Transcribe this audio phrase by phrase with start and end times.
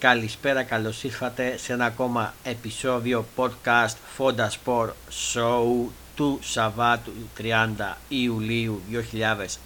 [0.00, 4.88] καλησπέρα, καλώς ήρθατε σε ένα ακόμα επεισόδιο podcast Fonda Sport
[5.34, 8.82] Show του Σαββάτου 30 Ιουλίου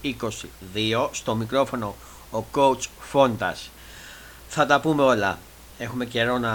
[0.03, 1.95] 2022 στο μικρόφωνο
[2.31, 3.69] ο coach Fondas
[4.49, 5.39] θα τα πούμε όλα.
[5.79, 6.53] Έχουμε καιρό να,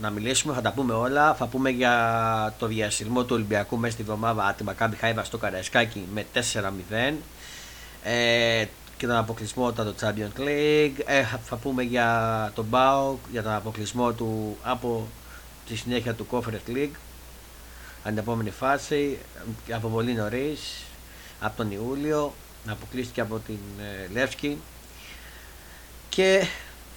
[0.00, 1.34] να μιλήσουμε, θα τα πούμε όλα.
[1.34, 4.54] Θα πούμε για το διασυρμό του Ολυμπιακού μέσα στη βδομάδα.
[4.56, 7.14] Τη Μακάμπι Χάιβα στο Καραϊσκάκι με 4-0
[8.02, 8.64] ε,
[8.98, 11.00] και τον αποκλεισμό του το Champions League.
[11.06, 15.08] Ε, θα πούμε για τον Μπάουκ, για τον αποκλεισμό του από
[15.66, 16.96] τη συνέχεια του Conference League.
[18.04, 19.18] Αν την επόμενη φάση,
[19.72, 20.84] από πολύ νωρίς,
[21.40, 22.34] από τον Ιούλιο,
[22.66, 24.58] αποκλείστηκε από την ε, Λεύσκη.
[26.08, 26.46] Και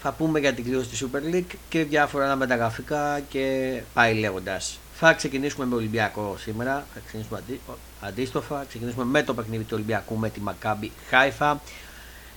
[0.01, 4.79] θα πούμε για την κλήρωση της Super League και διάφορα άλλα μεταγραφικά και πάει λέγοντας.
[4.93, 6.85] Θα ξεκινήσουμε με Ολυμπιακό σήμερα.
[6.93, 7.59] Θα ξεκινήσουμε
[8.01, 8.57] αντίστροφα.
[8.57, 11.61] Θα ξεκινήσουμε με το παιχνίδι του Ολυμπιακού με τη Μακάμπι Χάιφα.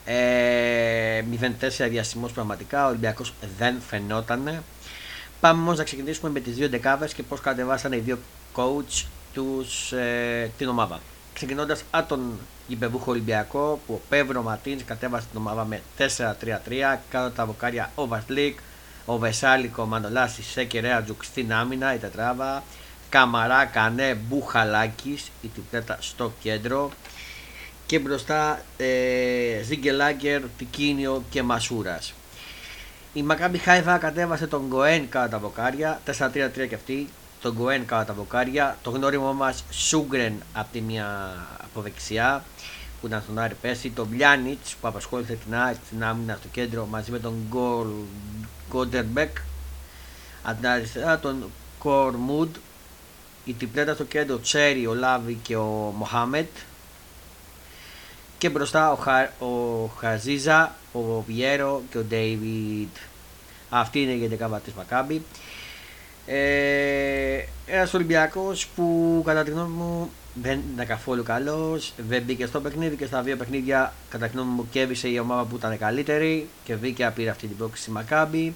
[0.05, 2.85] Ε, 0-4 διαστημός πραγματικά.
[2.85, 4.62] Ο Ολυμπιακός δεν φαινόταν.
[5.41, 8.19] Πάμε όμως να ξεκινήσουμε με τις δύο δεκάβε και πώς κατεβάσανε οι δύο
[8.55, 11.01] coach τους, ε, την ομάδα.
[11.34, 17.31] Ξεκινώντας από τον γηπεδούχο Ολυμπιακό που ο Πεύρο Ματίνς κατέβασε την ομάδα με 4-3-3 κάτω
[17.31, 18.59] τα βοκάρια ο Βασλίκ,
[19.05, 22.62] ο Βεσάλικο, ο Μανολάση, Σέκε Ρέατζουκ στην άμυνα, η τετράβα,
[23.09, 26.91] Καμαρά, Κανέ, Μπουχαλάκης, η τυπλέτα στο κέντρο
[27.87, 32.15] και μπροστά ε, Ζίγκελάγκερ, Τικίνιο και Μασούρας.
[33.13, 37.09] Η Μακάμπι Χάιβα κατέβασε τον Γκοέν κατά τα βοκάρια, 4-3-3 και αυτή,
[37.43, 42.45] τον Γκοέν κατά τα βοκάρια, το γνώριμό μας Σούγκρεν από τη μία από δεξιά
[43.01, 45.55] που ήταν στον Άρη Πέση, τον Μπλιάνιτς που απασχόλησε την,
[45.89, 47.87] την άμυνα στο κέντρο μαζί με τον Γκολ
[48.71, 49.37] Γκόντερμπεκ.
[50.43, 52.57] Από την αριστερά τον Κορμούντ,
[53.45, 56.49] η τριπλέτα στο κέντρο Τσέρι, ο Λάβη και ο Μοχάμετ.
[58.45, 62.97] Και μπροστά ο, Χα, ο Χαζίζα, ο Βιέρο και ο Ντέιβιτ.
[63.70, 65.23] Αυτή είναι η γενικά τη Μακάμπη.
[66.27, 71.93] Ε, ένας Ολυμπιακός που κατά τη γνώμη μου δεν ήταν καθόλου καλός.
[72.09, 75.44] Δεν μπήκε στο παιχνίδι και στα δύο παιχνίδια κατά τη γνώμη μου κέβησε η ομάδα
[75.44, 78.55] που ήταν καλύτερη και βγήκε πήρε αυτή την πρόκληση Μακάμπη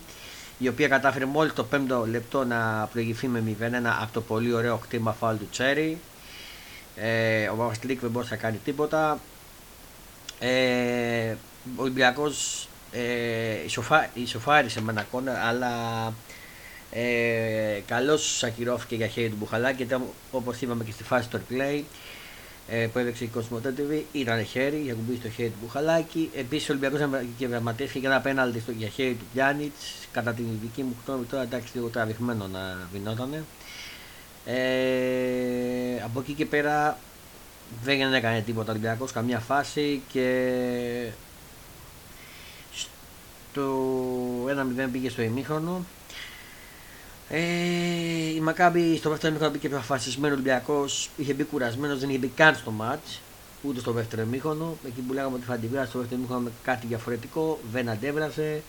[0.58, 3.64] η οποία κατάφερε μόλις το 5ο λεπτό να προηγηθεί με 0-1
[4.02, 5.98] από το πολύ ωραίο κτήμα φάουλ του Τσέρι.
[6.96, 9.18] Ε, ο Βαβαστλίκ δεν μπορούσε να κάνει τίποτα.
[10.40, 11.34] Ε,
[11.76, 13.56] ο Ολυμπιακός ε,
[14.14, 15.72] ισοφάρισε με ένα κόνα, αλλά
[16.90, 21.82] ε, Καλώς ακυρώθηκε για χέρι του Μπουχαλάκη, γιατί όπως είπαμε και στη φάση του replay
[22.68, 26.30] ε, που έδειξε η Κοσμοτέ TV, ήταν χέρι για κουμπί στο χέρι του Μπουχαλάκη.
[26.34, 29.72] Επίσης ο Ολυμπιακός διαβηματεύτηκε για ένα πέναλτι για χέρι του Πιάνιτ.
[30.12, 33.44] Κατά την δική μου γνώμη τώρα εντάξει λίγο τραβηγμένο να βινότανε.
[34.44, 36.98] Ε, από εκεί και πέρα
[37.82, 41.10] δεν έκανε τίποτα ο Ολυμπιακός, καμία φάση και
[42.72, 43.72] στο
[44.46, 45.84] 1-0 πήγε στο ημίχρονο
[47.30, 47.40] ε,
[48.34, 51.10] η Μακάμπη στο δεύτερο ημίχρονο μπήκε πιο αποφασισμένο Ολυμπιακός.
[51.16, 53.00] Είχε μπει κουρασμένος, δεν είχε μπει καν στο ματ.
[53.62, 54.76] Ούτε στο δεύτερο ημίχρονο.
[54.86, 57.58] Εκεί που λέγαμε ότι θα την στο δεύτερο ημίχρονο με κάτι διαφορετικό.
[57.72, 58.62] Δεν αντέβρασε.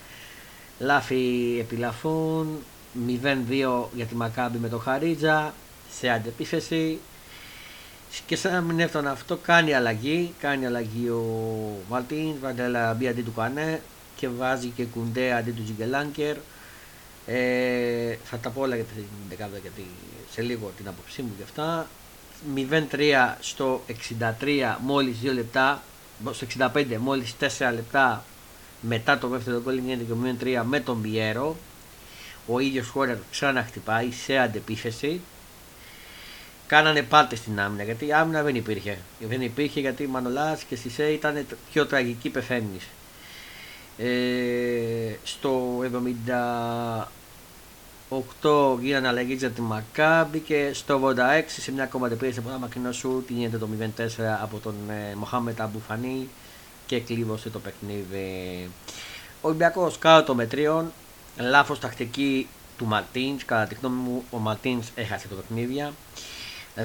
[0.79, 2.47] Λάφι επιλαφών.
[3.07, 5.53] 0-2 για τη Μακάμπη με το Χαρίτζα.
[5.91, 6.99] Σε αντεπίθεση.
[8.25, 10.33] Και σαν να μην έφτανε αυτό, κάνει αλλαγή.
[10.39, 11.23] Κάνει αλλαγή ο
[11.89, 12.33] Μαλτίν.
[12.41, 12.61] Βάζει
[12.97, 13.81] μπει αντί του Κανέ.
[14.15, 16.37] Και βάζει και κουντέ αντί του Τζιγκελάνκερ.
[17.25, 19.85] Ε, θα τα πω όλα για την δεκάδα γιατί
[20.31, 21.87] σε λίγο την άποψή μου γι' αυτά.
[22.55, 23.83] 0-3 στο
[24.39, 25.81] 63 μόλις 2 λεπτά,
[26.31, 28.23] στο 65 μόλις 4 λεπτά
[28.81, 31.55] μετά το δεύτερο γκολ γίνεται και 0-3 με τον Πιέρο.
[32.47, 35.21] Ο ίδιος Χόρερ ξαναχτυπάει σε αντεπίθεση.
[36.69, 38.97] Κάνανε πάτε στην άμυνα γιατί η άμυνα δεν υπήρχε.
[39.19, 42.87] Δεν υπήρχε γιατί η Μανολάς και Σισε ήταν πιο τραγική πεθαίνεις.
[43.97, 45.79] Ε, στο
[48.41, 51.13] 8 γίνανε αλλαγή για τη Μακάμπη και στο 86
[51.47, 54.07] σε μια ακόμα τεπίρεση από ένα μακρινό σου την γίνεται το 0-4
[54.41, 56.29] από τον ε, Μοχάμετ Αμπουφανή
[56.85, 58.69] και κλείβωσε το παιχνίδι.
[59.41, 60.91] Ο Ολυμπιακός κάτω των μετρίων,
[61.37, 63.45] λάθος τακτική του Μαρτίνς.
[63.45, 65.87] Κατά τη γνώμη μου, ο Μαρτίνς έχασε το παιχνίδι.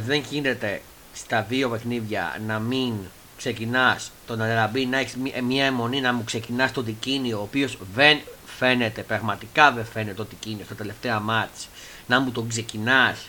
[0.01, 0.81] Δεν γίνεται
[1.13, 2.95] στα δύο παιχνίδια να μην
[3.37, 8.21] ξεκινάς τον Αραμπί, να έχεις μια αιμονή να μου ξεκινάς το Δικίνιο, ο οποίος δεν
[8.59, 11.69] φαίνεται, πραγματικά δεν φαίνεται ότι είναι στα τελευταία μάτς
[12.07, 13.29] να μου τον ξεκινάς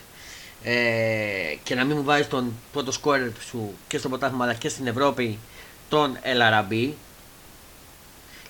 [0.64, 0.74] ε,
[1.64, 4.88] και να μην μου βάζεις τον πρώτο σκόρερ σου και στο ποτάθλημα αλλά και στην
[4.88, 5.40] Ευρώπη
[5.90, 6.98] τον Ελαραμπή.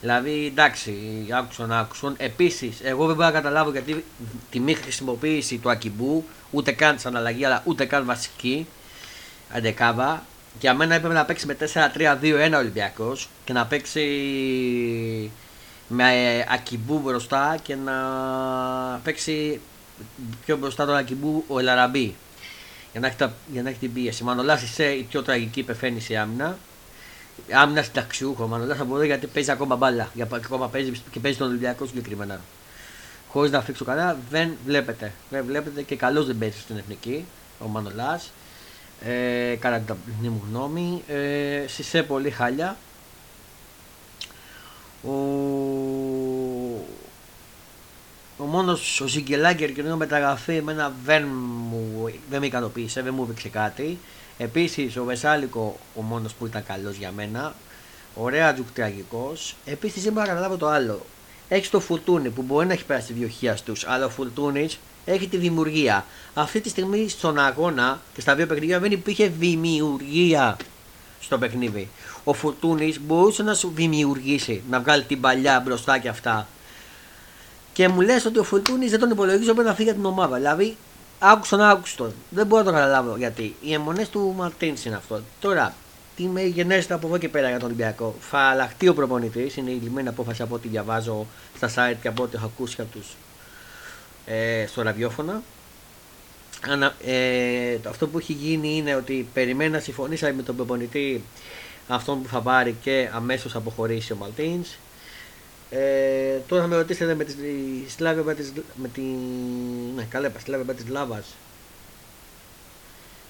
[0.02, 0.94] Δηλαδή εντάξει,
[1.32, 2.16] άκουσαν, άκουσαν.
[2.18, 4.04] Επίσης, εγώ δεν μπορώ να καταλάβω γιατί
[4.50, 8.68] τη μη χρησιμοποίηση του Ακιμπού ούτε καν σαν αλλαγή αλλά ούτε καν βασική
[9.52, 10.24] αντεκάβα.
[10.60, 11.58] Για μένα έπρεπε να παίξει με
[12.22, 14.02] 4-3-2-1 Ολυμπιακός και να παίξει
[15.88, 16.06] με
[16.50, 17.94] Ακιμπού μπροστά και να
[19.04, 19.60] παίξει
[20.46, 22.16] πιο μπροστά τον Ακιμπού ο Ελαραμπή
[22.92, 24.24] για να έχει, τα, για να έχει την πίεση.
[24.24, 26.58] Μανολάς είσαι η πιο τραγική πεθαίνεις σε άμυνα.
[27.52, 28.48] Άμυνας συνταξιούχο.
[28.48, 30.10] Μανολά θα μπορεί γιατί παίζει ακόμα μπάλα.
[30.14, 32.42] Για, ακόμα παίζει και παίζει τον Ολυμπιακό συγκεκριμένα.
[33.28, 35.12] Χωρίς να αφήξω κανένα, δεν βλέπετε.
[35.30, 37.26] Δεν βλέπετε και καλώ δεν παίζει στην εθνική
[37.60, 38.32] ο Μανολάς.
[39.02, 41.04] Ε, κατά την ταπεινή μου γνώμη.
[41.08, 42.78] Ε, Σισε πολύ χάλια.
[45.04, 45.12] Ο,
[48.38, 51.28] ο μόνος ο Ζιγκελάγκερ και ενώ μεταγραφή εμένα δεν,
[51.70, 54.00] μου, δεν με ικανοποίησε, δεν μου έδειξε κάτι.
[54.38, 57.56] Επίσης ο Βεσάλικο ο μόνος που ήταν καλός για μένα.
[58.16, 59.34] Ωραία τζουκ τραγικό.
[59.66, 61.06] Επίσης δεν μπορώ να καταλάβω το άλλο.
[61.48, 64.70] Έχεις το Φουρτούνι που μπορεί να έχει περάσει τη διοχεία του, αλλά ο Φουρτούνι
[65.06, 66.06] έχει τη δημιουργία.
[66.34, 70.58] Αυτή τη στιγμή στον αγώνα και στα δύο παιχνίδια δεν υπήρχε δημιουργία
[71.22, 71.90] στο παιχνίδι.
[72.24, 76.48] Ο Φουρτούνη μπορούσε να σου δημιουργήσει, να βγάλει την παλιά μπροστά και αυτά.
[77.74, 80.36] Και μου λες ότι ο Φουρτούνη δεν τον υπολογίζω πρέπει να φύγει από την ομάδα.
[80.36, 80.78] Δηλαδή,
[81.20, 82.14] άκουσαν άκουστον.
[82.30, 83.56] Δεν μπορώ να το καταλάβω γιατί.
[83.62, 85.22] Οι αιμονές του Μαρτίνς είναι αυτό.
[85.40, 85.74] Τώρα,
[86.16, 88.16] τι με γενέστε από εδώ και πέρα για τον Ολυμπιακό.
[88.20, 89.56] Θα αλλάχτεί ο προπονητής.
[89.56, 91.26] Είναι η λιμένη απόφαση από ό,τι διαβάζω
[91.56, 93.16] στα site και από ό,τι έχω ακούσει από τους
[94.26, 95.42] ε, στο ραδιόφωνο.
[96.70, 101.24] Ανα, ε, αυτό που έχει γίνει είναι ότι περιμένει να συμφωνήσει με τον προπονητή
[101.88, 104.70] αυτόν που θα πάρει και αμέσως αποχωρήσει ο Μαλτίνς.
[105.70, 107.34] Ε, τώρα θα με ρωτήσετε με τη
[107.90, 108.44] Σλάβια με, τη,
[108.76, 109.02] με τη...
[109.96, 111.26] Ναι, καλά είπα, Σλάβια με τη Λάβας.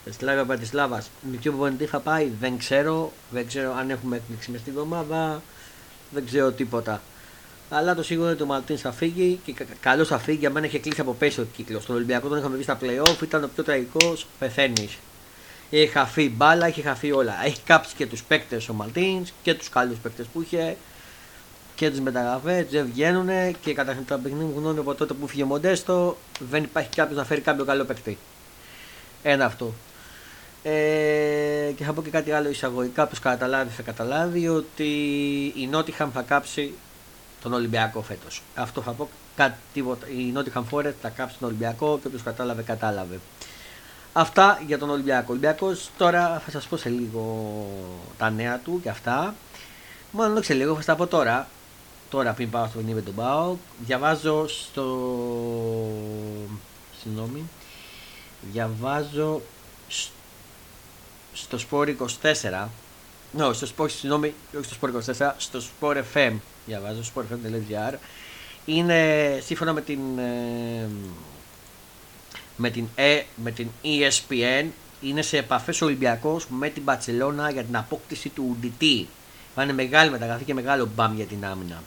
[0.10, 1.10] Σλάβια με τη Λάβας.
[1.32, 3.12] Με ποιο προπονητή θα πάει, δεν ξέρω.
[3.30, 5.42] Δεν ξέρω αν έχουμε εκπλήξει μες στην εβδομάδα.
[6.10, 7.02] Δεν ξέρω τίποτα.
[7.70, 10.38] Αλλά το σίγουρο είναι ότι ο Μαλτίν θα φύγει και καλώς θα φύγει.
[10.38, 11.84] Για μένα είχε κλείσει από πέσει ο κύκλος.
[11.84, 14.28] Στον Ολυμπιακό τον είχαμε δει στα playoff, ήταν ο πιο τραγικός.
[14.40, 14.98] Πεθαίνεις.
[15.70, 17.46] Είχε χαθεί μπάλα, είχε χαθεί όλα.
[17.46, 20.78] Έχει κάψει και τους παίκτες ο Μαλτίν και τους καλούς παίκτες που είχε
[21.76, 22.66] και τι μεταγραφές.
[22.70, 26.64] Δεν βγαίνουν και κατά την παιχνίδι μου γνώμη από τότε που φύγε ο Μοντέστο δεν
[26.64, 28.18] υπάρχει κάποιος να φέρει κάποιο καλό παίκτη.
[29.24, 29.74] Ένα αυτό.
[30.64, 33.02] Ε, και θα πω και κάτι άλλο εισαγωγικά.
[33.02, 34.84] Κάποιο καταλάβει θα καταλάβει ότι
[35.56, 36.74] η Νότιχαμ θα κάψει
[37.42, 38.42] τον Ολυμπιακό φέτος.
[38.56, 39.10] Αυτό θα πω.
[39.36, 40.08] Κάτι, τίποτα.
[40.08, 43.20] Η Nottingham Forest θα κάψει τον Ολυμπιακό και όποιος κατάλαβε, κατάλαβε.
[44.14, 45.26] Αυτά για τον Ολυμπιακό.
[45.28, 47.66] Ο Ολυμπιακός τώρα θα σας πω σε λίγο
[48.18, 49.36] τα νέα του και αυτά.
[50.12, 51.48] Μάλλον όχι σε λίγο, θα στα πω τώρα.
[52.16, 53.56] Τώρα πριν πάω στο παιχνίδι με τον Πάο.
[53.86, 54.86] Διαβάζω στο.
[57.02, 57.44] Συγγνώμη.
[58.52, 59.42] Διαβάζω
[61.34, 62.68] στο Sport 24.
[63.38, 66.34] No, στο Sport, συγγνώμη, όχι στο Sport 24, στο Sport FM
[66.66, 67.94] διαβάζω, sportfm.gr
[68.66, 70.88] είναι σύμφωνα με την ε,
[72.56, 74.66] με την, ε, με την ESPN
[75.02, 79.06] είναι σε επαφές ο Ολυμπιακός με την Μπαρσελόνα για την απόκτηση του DT.
[79.56, 81.84] Θα είναι μεγάλη μεταγραφή και μεγάλο μπαμ για την άμυνα.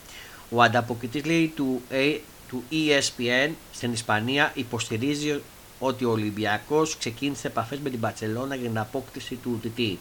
[0.51, 2.17] Ο ανταποκριτής λέει του, ε,
[2.49, 5.41] του ESPN στην Ισπανία υποστηρίζει
[5.79, 9.97] ότι ο Ολυμπιακός ξεκίνησε επαφές με την Μπαρσελόνα για την απόκτηση του DT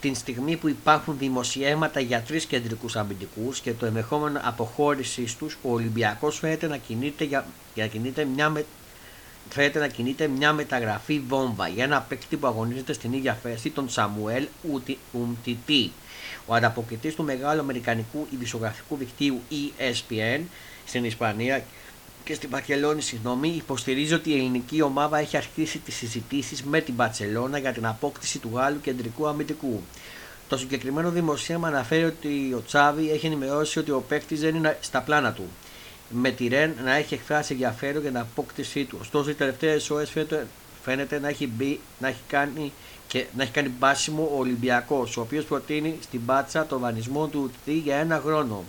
[0.00, 5.72] την στιγμή που υπάρχουν δημοσιεύματα για τρεις κεντρικούς αμυντικούς και το ενδεχόμενο αποχώρησή τους, ο
[5.72, 8.64] Ολυμπιακός φαίνεται να κινείται, για, για να κινείται μια με,
[9.48, 13.88] φαίνεται να κινείται μια μεταγραφή βόμβα για ένα παίκτη που αγωνίζεται στην ίδια θέση, τον
[13.88, 14.46] Σαμουέλ
[15.12, 15.92] Ουμτιτή.
[16.50, 20.40] Ο ανταποκριτής του μεγάλου αμερικανικού ειδησογραφικού δικτύου ESPN
[20.86, 21.64] στην Ισπανία
[22.24, 26.94] και στην Πακελόνη, συγγνώμη, υποστηρίζει ότι η ελληνική ομάδα έχει αρχίσει τις συζητήσεις με την
[26.94, 29.82] Μπαρσελόνα για την απόκτηση του Γάλλου κεντρικού αμυντικού.
[30.48, 35.00] Το συγκεκριμένο δημοσίευμα αναφέρει ότι ο Τσάβη έχει ενημερώσει ότι ο παίκτης δεν είναι στα
[35.00, 35.48] πλάνα του.
[36.10, 38.96] Με τη Ρεν να έχει εκφράσει ενδιαφέρον για την απόκτησή του.
[39.00, 40.12] Ωστόσο, οι τελευταίες ώρες
[40.82, 42.72] φαίνεται να έχει, μπει, να έχει κάνει
[43.08, 47.50] και να έχει κάνει μπάσιμο ο Ολυμπιακός, ο οποίος προτείνει στην μπάτσα τον βανισμό του
[47.64, 48.64] για ένα χρόνο.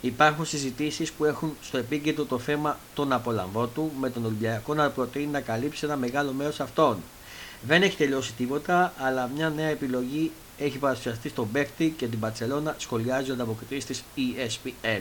[0.00, 4.90] Υπάρχουν συζητήσεις που έχουν στο επίκεντρο το θέμα των απολαμβών του, με τον Ολυμπιακό να
[4.90, 6.96] προτείνει να καλύψει ένα μεγάλο μέρος αυτών.
[7.66, 12.74] Δεν έχει τελειώσει τίποτα, αλλά μια νέα επιλογή έχει παρουσιαστεί στον παίκτη και την Παρσελώνα
[12.78, 15.00] σχολιάζει ο ανταποκριτής της ESPN.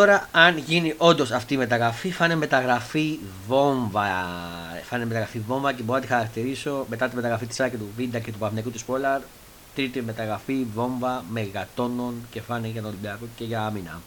[0.00, 4.08] Τώρα, αν γίνει όντως αυτή η μεταγραφή, θα είναι μεταγραφή βόμβα.
[4.88, 7.88] Θα είναι μεταγραφή βόμβα και μπορώ να τη χαρακτηρίσω μετά τη μεταγραφή της Άκη του
[7.96, 9.20] Βίντα και του Παυνεκού του Σπόλαρ
[9.74, 14.00] τρίτη μεταγραφή βόμβα μεγατόνων και φάνε για τον Ολυμπιακό και για άμυνα.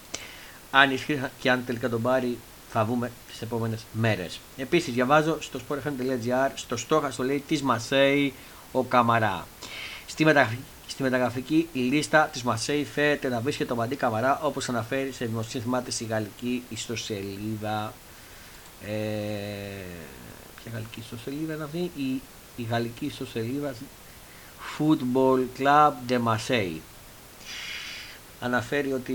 [0.70, 2.38] Αν ισχύει και αν τελικά τον πάρει,
[2.70, 4.40] θα βγούμε τις επόμενες μέρες.
[4.56, 8.32] Επίσης, διαβάζω στο sportfm.gr στο στόχαστο λέει της Μασέη
[8.72, 9.46] ο Καμαρά.
[10.06, 10.62] Στη μεταγραφική,
[10.94, 15.24] στη μεταγραφική η λίστα της Μασέη φέρεται να βρίσκεται ο Μαντί Καμαρά όπως αναφέρει σε
[15.24, 17.92] δημοσίευμα τη η γαλλική ιστοσελίδα.
[18.86, 18.90] Ε,
[20.62, 22.20] ποια γαλλική ιστοσελίδα είναι αυτή, η,
[22.56, 23.74] η γαλλική ιστοσελίδα
[24.78, 26.80] Football Club de Marseille.
[28.40, 29.14] αναφέρει ότι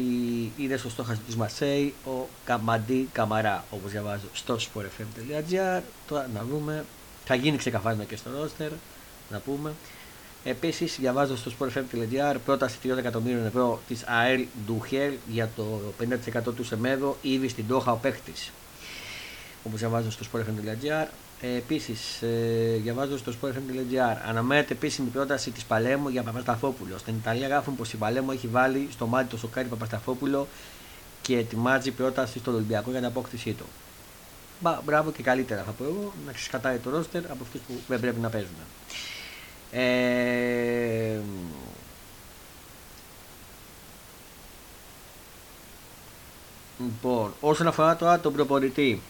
[0.58, 5.82] είναι στο στόχαστρο της Μασέη ο Καμαντή Καμαρά, όπως διαβάζω στο sportfm.gr.
[6.08, 6.86] Τώρα να δούμε,
[7.26, 8.72] θα γίνει ξεκαθάρισμα και στο ρόστερ,
[9.30, 9.74] να πούμε.
[10.44, 15.82] Επίσης, διαβάζω στο sportfm.gr πρόταση 3 εκατομμύριων ευρώ της ΑΕΛ Ντουχέλ για το
[16.50, 18.34] 50% του Σεμέδο ήδη στην Τόχα ο παίχτη.
[19.64, 21.08] Όπως διαβάζω στο sportfm.gr.
[21.42, 24.18] Ε, επίσης, ε, διαβάζω στο sportfm.gr.
[24.28, 26.98] Αναμένεται επίσημη πρόταση της Παλέμου για Παπασταφόπουλο.
[26.98, 30.48] Στην Ιταλία γράφουν πως η Παλέμου έχει βάλει στο μάτι το σοκάρι Παπασταφόπουλο
[31.22, 33.66] και ετοιμάζει πρόταση στον Ολυμπιακό για την απόκτησή του.
[34.60, 38.00] Μπα, μπράβο και καλύτερα θα πω εγώ να ξεσκατάει το ρόστερ από αυτούς που δεν
[38.00, 38.50] πρέπει να παίζουν.
[39.72, 41.20] Ε,
[46.80, 49.02] λοιπόν, όσον αφορά τώρα τον προπονητή,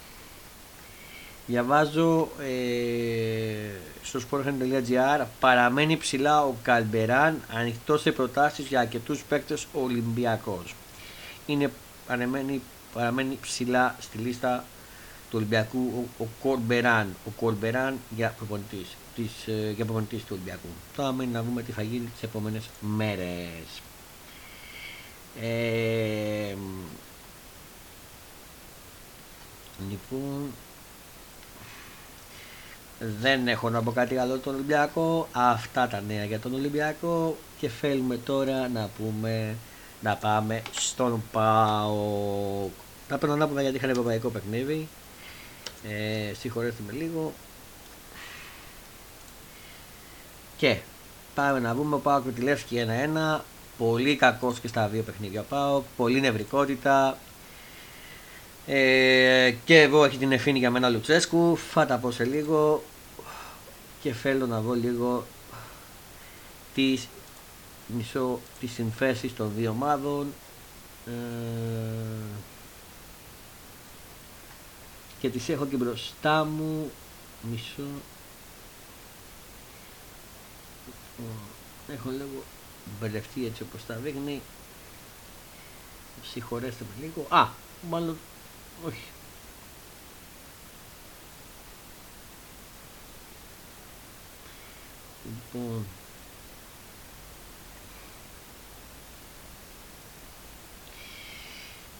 [1.47, 10.75] διαβάζω ε, στο sportfm.gr παραμένει ψηλά ο Καλμπεράν ανοιχτός σε προτάσεις για αρκετούς παίκτες Ολυμπιακός.
[11.45, 11.71] Είναι
[12.07, 12.61] παραμένει,
[12.93, 14.63] παραμένει ψηλά στη λίστα
[15.29, 20.67] του Ολυμπιακού ο, ο Κορμπεράν, ο Κορμπεράν για προπονητής της, ε, για προπονητής του Ολυμπιακού.
[20.95, 23.81] Τώρα μένει να δούμε τι θα γίνει τις επόμενες μέρες.
[25.41, 26.55] Ε,
[29.89, 30.51] λοιπόν,
[33.21, 35.27] δεν έχω να πω κάτι άλλο τον Ολυμπιακό.
[35.31, 39.55] Αυτά τα νέα για τον Ολυμπιακό και θέλουμε τώρα να πούμε
[40.01, 42.69] να πάμε στον ΠΑΟ.
[43.09, 44.87] Να πρέπει να πούμε γιατί είχαν ευρωπαϊκό παιχνίδι.
[45.87, 47.33] Ε, συγχωρέστε με λίγο.
[50.59, 50.77] Και
[51.35, 52.85] πάμε να βούμε ο Πάοκ με τη Λεύσκη
[53.35, 53.39] 1-1.
[53.77, 55.81] Πολύ κακός και στα δύο παιχνίδια πάω.
[55.97, 57.17] Πολύ νευρικότητα.
[58.67, 61.57] Ε, και εγώ έχει την ευθύνη για μένα Λουτσέσκου.
[61.71, 62.83] Θα τα πω σε λίγο.
[64.01, 65.25] Και θέλω να δω λίγο
[66.73, 67.07] τις,
[67.87, 70.33] μισό, τις συνθέσεις των δύο ομάδων.
[71.05, 71.11] Ε,
[75.19, 76.91] και τις έχω και μπροστά μου.
[77.51, 77.83] Μισό.
[81.87, 82.43] Έχω λίγο
[82.99, 84.41] μπερδευτεί έτσι όπως τα δείχνει.
[86.23, 87.27] Συγχωρέστε με λίγο.
[87.29, 87.47] Α,
[87.89, 88.17] μάλλον
[88.85, 89.03] όχι.
[95.25, 95.85] Λοιπόν.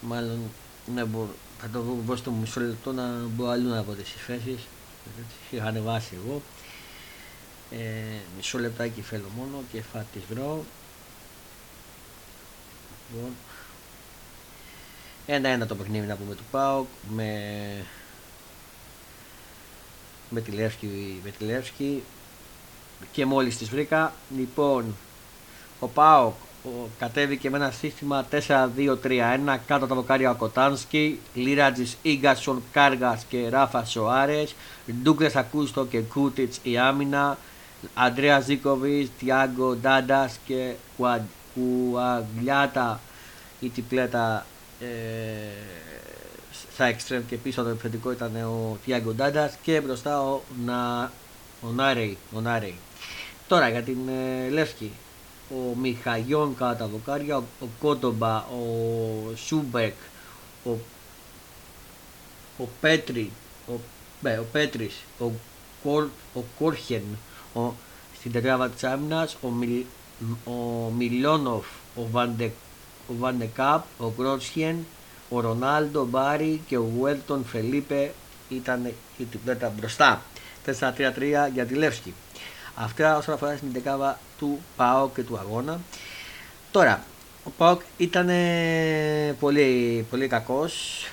[0.01, 0.39] Μάλλον
[0.93, 1.29] ναι, μπορώ,
[1.61, 4.67] θα το δω στο μισό λεπτό να μπορώ αλλού να πω τις υφέσεις.
[5.51, 6.41] Είχα ανεβάσει εγώ
[7.71, 7.77] ε,
[8.35, 10.65] μισό λεπτάκι θέλω μόνο και θα τις βρω.
[13.13, 13.31] Λοιπόν.
[15.25, 17.31] Ένα-ένα το παιχνίδι να πούμε του ΠΑΟΚ με
[20.29, 22.03] με τη Λεύσκη, με τη Λεύσκη.
[23.11, 24.95] Και μόλις τις βρήκα λοιπόν
[25.79, 26.33] ο ΠΑΟΚ
[26.99, 33.85] κατέβηκε με ένα σύστημα 4-2-3-1 κάτω τα βοκάρια ο Κοτάνσκι, Λίρατζης, Ίγκασον, Κάργας και Ράφα
[33.85, 34.55] Σοάρες,
[35.01, 37.38] Ντούκλες Ακούστο και Κούτιτς η άμυνα,
[37.93, 40.74] Αντρέα Ζίκοβιτ, Τιάγκο Ντάντας και
[41.53, 43.00] Κουαγλιάτα
[43.59, 44.45] η τυπλέτα
[44.79, 44.86] ε,
[46.74, 51.12] στα εξτρέμ και πίσω το επιθετικό ήταν ο Τιάγκο Ντάντας και μπροστά ο, Να,
[51.62, 52.17] ο Νάρεϊ.
[52.33, 52.75] Ο Νάρεϊ.
[53.48, 54.91] Τώρα για την ε, Λεύσκη.
[55.50, 59.93] Ο Μιχαγιόν κατά τα δοκάρια, ο, ο Κότομπα, ο Σούμπεκ,
[60.65, 60.69] ο,
[62.57, 63.31] ο Πέτρι,
[63.67, 63.71] ο,
[64.21, 65.25] ναι, ο Πέτρης, ο,
[66.33, 67.03] ο Κόρχεν,
[67.53, 67.74] ο,
[68.20, 69.84] στην τετράδα της άμυνας ο, Μιλ,
[70.46, 70.51] ο
[70.98, 71.65] Μιλόνοφ,
[71.96, 72.51] ο, Βαντε,
[73.08, 74.86] ο Βαντεκάπ, ο Γκρότσχιεν,
[75.29, 78.12] ο Ρονάλντο, Μπάρι και ο Γουέλτον Φελίπε
[78.50, 80.22] ήταν η τυπλέτα μπροστά.
[80.65, 80.72] 4-3-3
[81.53, 82.13] για τη Λεύσκη.
[82.75, 85.79] Αυτά όσον αφορά στην δεκάβα του ΠΑΟΚ και του αγώνα.
[86.72, 87.03] Τώρα,
[87.44, 88.29] ο ΠΑΟΚ ήταν
[89.39, 91.06] πολύ, πολύ κακός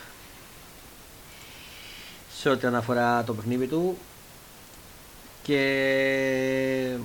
[2.38, 3.99] σε ό,τι αναφορά το παιχνίδι του
[5.46, 6.96] και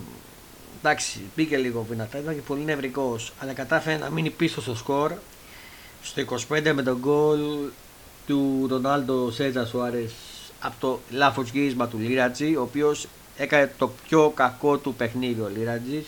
[0.79, 5.13] εντάξει, μπήκε λίγο δυνατά, ήταν και πολύ νευρικός, αλλά κατάφερε να μείνει πίσω στο σκορ
[6.01, 7.39] στο 25 με τον γκολ
[8.27, 10.13] του Ρονάλντο Σέζα Σουάρες
[10.59, 13.07] από το λάθος γύρισμα του Λίρατζη, ο οποίος
[13.37, 16.05] έκανε το πιο κακό του παιχνίδι ο Λίρατζης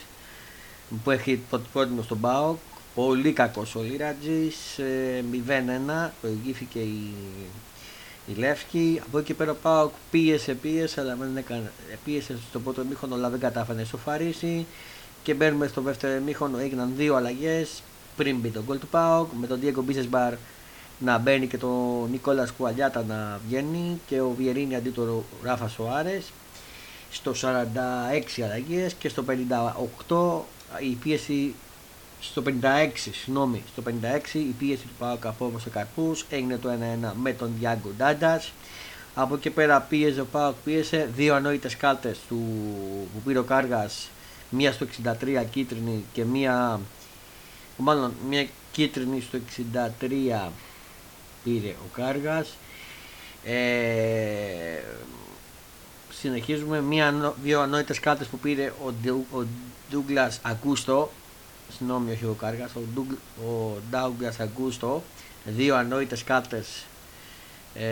[1.04, 2.58] που έχει το πρώτο στον Μπάοκ.
[2.96, 4.56] Πολύ κακός ο Λίρατζης,
[5.32, 7.14] 0-1, προηγήθηκε η
[8.28, 9.02] η Λεύκη.
[9.08, 11.72] Από εκεί πέρα πάω πίεσε, πίεσε, αλλά δεν έκανε.
[12.04, 14.66] Πίεσε στο πρώτο εμίχωνο, αλλά δεν κατάφερε να ισοφαρίσει.
[15.24, 17.84] Και μπαίνουμε στο δεύτερο εμίχωνο, έγιναν δύο αλλαγές
[18.16, 19.32] πριν μπει τον γκολ του Πάοκ.
[19.40, 20.34] Με τον Diego Μπίσεσμπαρ
[21.00, 26.32] να μπαίνει και τον Νικόλας Κουαλιάτα να βγαίνει και ο Βιερίνη αντί του Ράφα Σοάρες.
[27.12, 29.24] Στο 46 αλλαγές και στο
[30.08, 30.42] 58
[30.82, 31.54] η πίεση
[32.32, 37.34] Στο 56, συγγνώμη, στο 56 η πίεση του Πάοκ απόβωσε καρπούς, έγινε το 1-1 με
[37.34, 38.52] τον Διάγκο Ντάντας.
[39.16, 42.36] Από εκεί πέρα πίεζε ο Πάοκ, πίεσε δύο ανόητες κάλτες του,
[43.14, 44.10] που πήρε ο Κάργας,
[44.50, 46.80] μία στο 63 κίτρινη και μία,
[47.78, 50.52] μάλλον μία κίτρινη στο 63
[51.44, 52.58] πήρε ο Κάργας.
[53.44, 54.82] Ε,
[56.10, 58.94] συνεχίζουμε μία, δύο ανόητες κάλτες που πήρε ο,
[59.32, 59.46] ο
[59.90, 61.12] Ντούγκλας Ακούστο
[61.78, 63.02] συγγνώμη όχι ο Κάργας ο,
[63.46, 65.04] ο Ντάουγκλας Ακούστο
[65.46, 66.86] δύο ανόητες κάρτες
[67.74, 67.86] ε,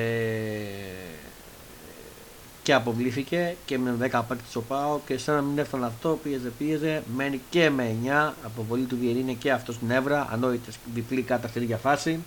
[2.64, 6.52] και αποβλήθηκε και με 10 παίκτες ο Πάο και σαν να μην έφτανε αυτό πίεζε
[6.58, 7.96] πίεζε μένει και με
[8.30, 12.20] 9 αποβολή του Βιερίνε και αυτός στην Εύρα ανόητες διπλή κάρτα στην ίδια φάση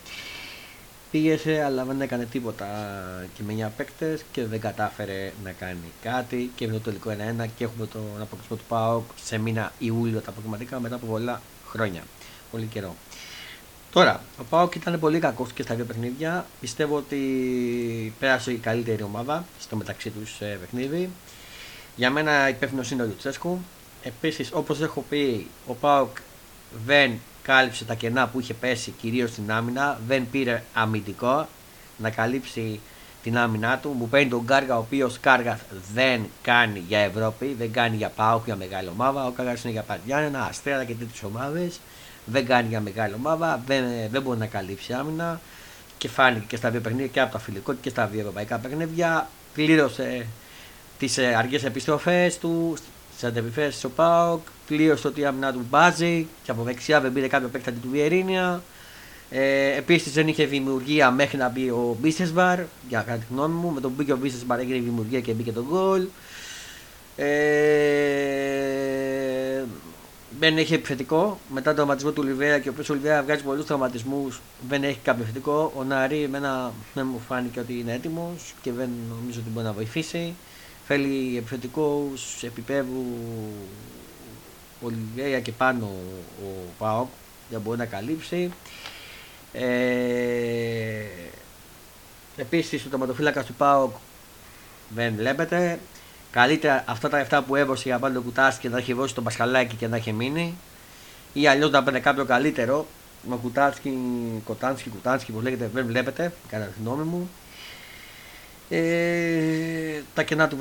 [1.14, 2.66] Πήγε αλλά δεν έκανε τίποτα
[3.34, 7.46] και με 9 παίκτες και δεν κατάφερε να κάνει κάτι και με το τελικό 1-1
[7.56, 12.02] και έχουμε τον αποκλεισμό του ΠΑΟΚ σε μήνα Ιούλιο τα αποκριματικά μετά από πολλά χρόνια.
[12.50, 12.94] Πολύ καιρό.
[13.92, 16.46] Τώρα, ο ΠΑΟΚ ήταν πολύ κακός και στα δύο παιχνίδια.
[16.60, 17.18] Πιστεύω ότι
[18.18, 21.10] πέρασε η καλύτερη ομάδα στο μεταξύ τους ε, παιχνίδι.
[21.96, 23.58] Για μένα υπεύθυνος είναι ο Λουτσέσκου.
[24.02, 26.16] Επίσης, όπως έχω πει, ο ΠΑΟΚ
[26.86, 31.48] δεν κάλυψε τα κενά που είχε πέσει κυρίως στην άμυνα, δεν πήρε αμυντικό
[31.96, 32.80] να καλύψει
[33.22, 33.88] την άμυνά του.
[33.88, 35.58] Μου παίρνει τον Κάργα, ο οποίος Κάργα
[35.94, 39.26] δεν κάνει για Ευρώπη, δεν κάνει για Πάο, για μεγάλη ομάδα.
[39.26, 41.80] Ο Κάργας είναι για Παντιάννα, Αστέρα και τέτοιες ομάδες.
[42.24, 45.40] Δεν κάνει για μεγάλη ομάδα, δεν, δεν μπορεί να καλύψει άμυνα.
[45.98, 49.28] Και φάνηκε και στα δύο παιχνίδια και από τα φιλικό και στα δύο ευρωπαϊκά παιχνίδια.
[49.54, 50.26] Πλήρωσε
[50.98, 52.76] τις ε, αργές επιστροφές του
[53.10, 57.28] στις αντεπιφέρειε του Πάοκ πλήρωσε ότι η άμυνα του μπάζει και από δεξιά δεν πήρε
[57.28, 58.62] κάποιο παίκτη του Βιερίνια.
[59.30, 63.70] Ε, Επίσης δεν είχε δημιουργία μέχρι να μπει ο Μπίσεσμπαρ, για κατά τη γνώμη μου.
[63.70, 66.06] Με τον που μπήκε ο Μπίσεσμπαρ έγινε δημιουργία και μπήκε το γκολ.
[67.16, 68.34] Ε,
[70.38, 71.38] δεν έχει επιθετικό.
[71.48, 74.98] Μετά τον τραυματισμό του Λιβέα και ο οποίος ο Λιβέα βγάζει πολλούς τραυματισμούς, δεν έχει
[75.02, 75.72] κάποιο επιθετικό.
[75.76, 79.72] Ο Ναρή, εμένα δεν μου φάνηκε ότι είναι έτοιμος και δεν νομίζω ότι μπορεί να
[79.72, 80.34] βοηθήσει.
[80.86, 83.04] Θέλει επιθετικούς επίπεδου
[84.84, 85.84] Ολιβέρια και πάνω
[86.42, 87.08] ο Πάοκ
[87.48, 88.50] για μπορεί να καλύψει.
[89.52, 91.04] Ε,
[92.36, 93.94] επίσης ο τοματοφύλακα του ΠΑΟΚ
[94.88, 95.78] δεν βλέπετε.
[96.30, 99.24] Καλύτερα αυτά τα λεφτά που έβωσε για πάνω το κουτάσι και να έχει δώσει τον
[99.24, 100.54] Πασχαλάκη και να έχει μείνει.
[101.32, 102.86] Ή αλλιώς να παίρνει κάποιο καλύτερο.
[103.28, 103.98] Με κουτάσκι,
[104.44, 107.30] κοτάνσκι, κουτάνσκι, όπως λέγεται, δεν βλέπετε, κατά τη γνώμη μου.
[108.68, 110.56] Ε, τα κενά του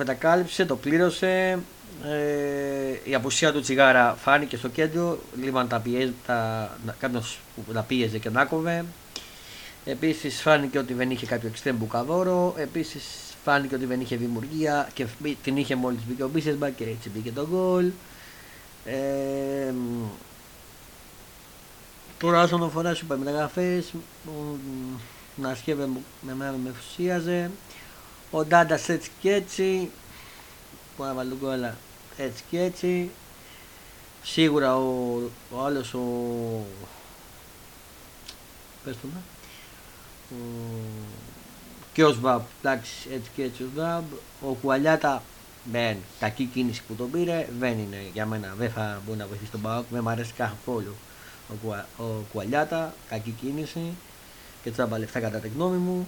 [0.56, 1.60] δεν το πλήρωσε.
[2.06, 7.82] Ε, η απουσία του τσιγάρα φάνηκε στο κέντρο, λίγο τα πιέζει, τα, κάποιος που τα
[7.82, 8.86] πίεζε και να κόβε.
[9.86, 13.04] Επίσης φάνηκε ότι δεν είχε κάποιο εξτρέμ μπουκαδόρο, επίσης
[13.44, 15.06] φάνηκε ότι δεν είχε δημιουργία και
[15.44, 17.92] την είχε μόλις μπήκε ο Μπίσεσμπα και έτσι μπήκε το γκολ.
[18.86, 19.74] Ε,
[22.20, 23.94] τώρα όσον αφορά στους υπερμεταγραφές,
[25.36, 25.88] να σκέφτε
[26.22, 27.52] με μένα με φουσίαζε.
[28.32, 29.90] Ο Ντάντα έτσι και έτσι,
[30.98, 31.66] που έβαλε τον γκολ
[32.18, 33.10] έτσι και έτσι.
[34.24, 35.20] Σίγουρα ο,
[35.52, 36.00] ο άλλος ο...
[38.84, 39.08] Πες το
[40.32, 40.36] Ο...
[41.94, 44.04] Και ο Σβάμπ, εντάξει έτσι και έτσι ο Σβάμπ.
[44.42, 45.24] Ο Κουαλιάτα
[45.72, 49.52] δεν, κακή κίνηση που τον πήρε, δεν είναι για μένα, δεν θα μπορεί να βοηθήσει
[49.52, 50.96] τον Πάοκ, δεν μου αρέσει καθόλου
[51.50, 53.96] ο, Κουα, ο Κουαλιάτα, κακή κίνηση
[54.64, 56.08] και τσάμπα λεφτά κατά τη γνώμη μου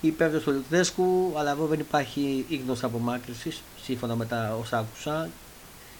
[0.00, 5.28] υπέρ του Λουτσέσκου, αλλά εδώ δεν υπάρχει ίγνος απομάκρυνση σύμφωνα με τα όσα άκουσα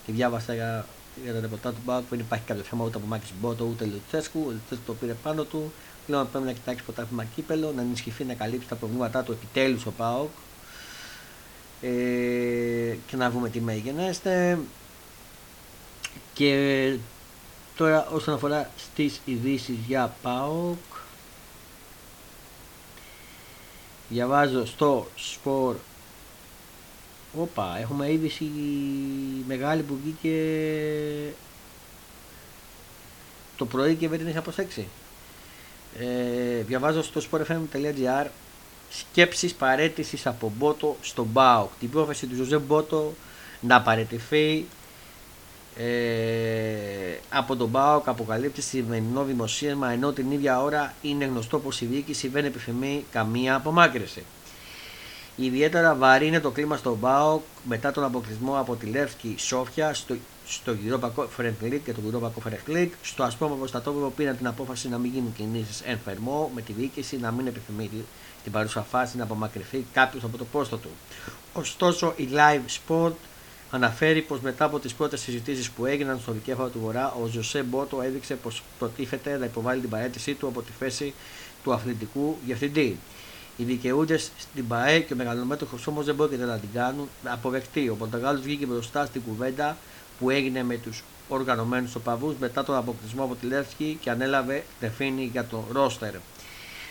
[0.07, 0.87] και διάβασα για,
[1.25, 2.05] για τα ρεπορτάζ του Μπάουκ.
[2.11, 4.45] Δεν υπάρχει κάποιο θέμα ούτε απομάκρυνση Μπότο ούτε Λουτσέσκου.
[4.47, 5.73] Ο Λουτσέσκου το πήρε πάνω του.
[6.07, 9.91] Πλέον πρέπει να κοιτάξει πρωτάθλημα κύπελο, να ενισχυθεί, να καλύψει τα προβλήματά του επιτέλους ο
[9.91, 10.31] Πάοκ
[11.83, 11.89] ε,
[13.07, 14.59] και να δούμε τι μέγενέστε.
[16.35, 16.97] Και
[17.77, 20.77] τώρα όσον αφορά στις ειδήσεις για ΠΑΟΚ
[24.09, 25.75] Διαβάζω στο Sport
[27.37, 28.51] Όπα, έχουμε είδηση
[29.47, 30.35] μεγάλη που βγήκε
[33.57, 34.87] το πρωί και δεν την είχα προσέξει.
[35.99, 38.27] Ε, διαβάζω στο sportfm.gr
[38.91, 41.71] σκέψεις παρέτησης από Μπότο στον ΜΠΑΟΚ.
[41.81, 43.15] Την πρόφαση του Ζωζέ Μπότο
[43.61, 44.67] να παρετηθεί
[45.81, 51.85] ε, από τον ΠΑΟΚ αποκαλύπτει σημερινό δημοσίευμα ενώ την ίδια ώρα είναι γνωστό πως η
[51.85, 54.25] διοίκηση δεν επιθυμεί καμία απομάκρυση.
[55.37, 60.17] Ιδιαίτερα βαρύ είναι το κλίμα στον ΠΑΟΚ μετά τον αποκλεισμό από τη Λεύσκη Σόφια στο,
[60.47, 62.91] στο Europa Conference League και το Europa Conference League.
[63.03, 67.19] Στο Ασπρόμο Προστατόβεβο πήραν την απόφαση να μην γίνουν κινήσεις εν φερμό με τη διοίκηση
[67.19, 67.91] να μην επιθυμεί
[68.43, 70.91] την παρούσα φάση να απομακρυνθεί κάποιος από το πόστο του.
[71.53, 73.13] Ωστόσο η Live Sport
[73.71, 77.63] αναφέρει πως μετά από τις πρώτες συζητήσεις που έγιναν στο δικέφαλο του Βορρά, ο Ζωσέ
[77.63, 81.15] Μπότο έδειξε πως προτίθεται να υποβάλει την παρέτησή του από τη θέση
[81.65, 82.99] του αθλητικού διευθυντή.
[83.57, 87.89] Οι δικαιούτε στην ΠαΕ και ο μεγαλομέτωχο όμω δεν πρόκειται να την κάνουν αποδεκτή.
[87.89, 89.77] Ο Πορτογάλος βγήκε μπροστά στην κουβέντα
[90.19, 95.29] που έγινε με τους οργανωμένους οπαδούς μετά τον αποκτησμό από τη Λεύσκη και ανέλαβε ευθύνη
[95.33, 96.15] για το ρόστερ.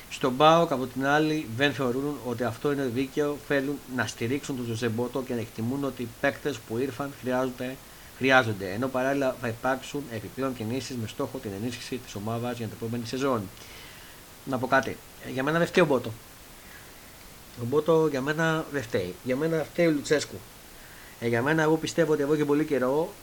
[0.10, 4.66] Στον ΠΑΟΚ από την άλλη δεν θεωρούν ότι αυτό είναι δίκαιο, θέλουν να στηρίξουν τον
[4.66, 7.76] Ζωζεμπότο και να εκτιμούν ότι οι παίκτες που ήρθαν χρειάζονται,
[8.18, 12.76] χρειάζονται, ενώ παράλληλα θα υπάρξουν επιπλέον κινήσεις με στόχο την ενίσχυση της ομάδας για την
[12.80, 13.42] επόμενη σεζόν.
[14.46, 14.98] Να πω κάτι.
[15.34, 16.12] Για μένα δεν φταίει ο Μπότο.
[17.62, 19.16] Ο Μπότο για μένα δεν φταίει.
[19.24, 20.36] Για μένα φταίει ο Λουτσέσκου.
[21.20, 23.14] Ε, για μένα, εγώ πιστεύω ότι εδώ και πολύ καιρό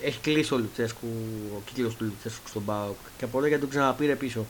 [0.00, 1.08] έχει κλείσει ο Λουτσέσκου,
[1.56, 2.96] ο κύκλος του Λουτσέσκου στον Πάοκ.
[3.18, 4.46] Και από εδώ γιατί τον ξαναπήρε πίσω.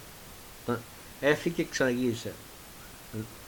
[1.20, 2.32] Έφυγε και ξαναγύρισε.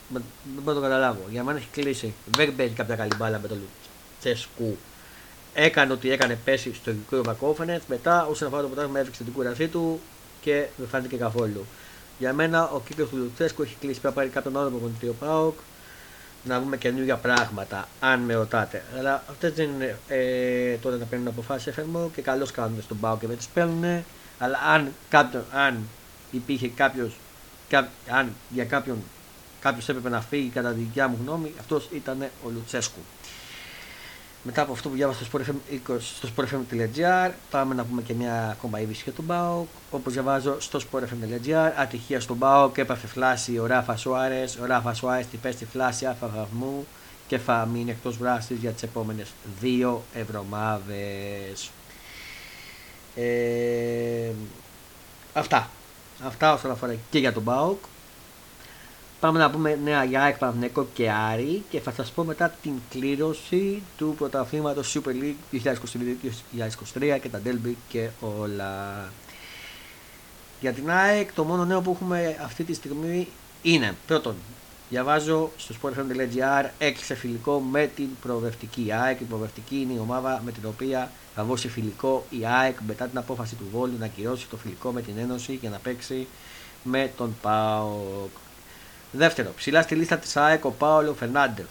[0.09, 1.21] Δεν μπορώ να το καταλάβω.
[1.29, 2.13] Για μένα έχει κλείσει.
[2.35, 4.77] Δεν παίζει κάποια καλή μπάλα με τον Λουτσέσκου.
[5.53, 7.81] Έκανε ό,τι έκανε πέσει στο ειδικό Βακόφενετ.
[7.87, 10.01] Μετά, όσον αφορά το ποτάσμα, έφυξε την κούρασή του
[10.41, 11.65] και δεν φάνηκε καθόλου.
[12.19, 13.99] Για μένα ο κύκλο του Λουτσέσκου έχει κλείσει.
[13.99, 15.55] Πρέπει να πάρει κάποιον άλλο προπονητή ο Πάοκ
[16.43, 18.83] να δούμε καινούργια πράγματα, αν με ρωτάτε.
[18.97, 23.17] Αλλά αυτές δεν είναι ε, τότε να παίρνουν αποφάσεις εφαρμό και καλώς κάνουν στον Πάο
[23.17, 24.03] και δεν τι παίρνουν.
[24.39, 25.79] Αλλά αν, κάποιον, αν
[26.31, 27.13] υπήρχε κάποιος,
[28.09, 28.97] αν για κάποιον
[29.59, 32.99] κάποιος έπρεπε να φύγει κατά τη δικιά μου γνώμη, αυτός ήταν ο Λουτσέσκου.
[34.45, 38.79] Μετά από αυτό που διάβασα στο sportfm.gr, στο sportfm.gr πάμε να πούμε και μια ακόμα
[38.79, 39.67] είδηση για τον Μπάουκ.
[39.91, 44.57] Όπως διαβάζω στο sportfm.gr, ατυχία στον Μπάουκ, έπαθε φλάση ο Ράφα Σουάρες.
[44.61, 46.85] Ο Ράφα Σουάρες την πέστη φλάση αφαγαυμού
[47.27, 51.69] και θα μείνει εκτός βράσης για τις επόμενες δύο εβδομάδες.
[53.15, 54.31] Ε,
[55.33, 55.69] αυτά.
[56.25, 57.83] Αυτά όσον αφορά και για τον Μπάουκ.
[59.19, 62.73] Πάμε να πούμε νέα για ΑΕΚ Παναθηναϊκό και Άρη και θα σας πω μετά την
[62.89, 65.61] κλήρωση του πρωταθλήματος Super League
[66.95, 69.03] 2022-2023 και τα Delby και όλα.
[70.59, 73.27] Για την ΑΕΚ το μόνο νέο που έχουμε αυτή τη στιγμή
[73.61, 74.35] είναι πρώτον
[74.93, 79.19] Διαβάζω στο sportfm.gr έκλεισε φιλικό με την προοδευτική ΑΕΚ.
[79.19, 83.17] Η προοδευτική είναι η ομάδα με την οποία θα δώσει φιλικό η ΑΕΚ μετά την
[83.17, 86.27] απόφαση του Βόλου να κυρώσει το φιλικό με την Ένωση και να παίξει
[86.83, 88.29] με τον ΠΑΟΚ.
[89.11, 91.67] Δεύτερο, ψηλά στη λίστα της ΑΕΚ ο Πάολο Φερνάντεφ.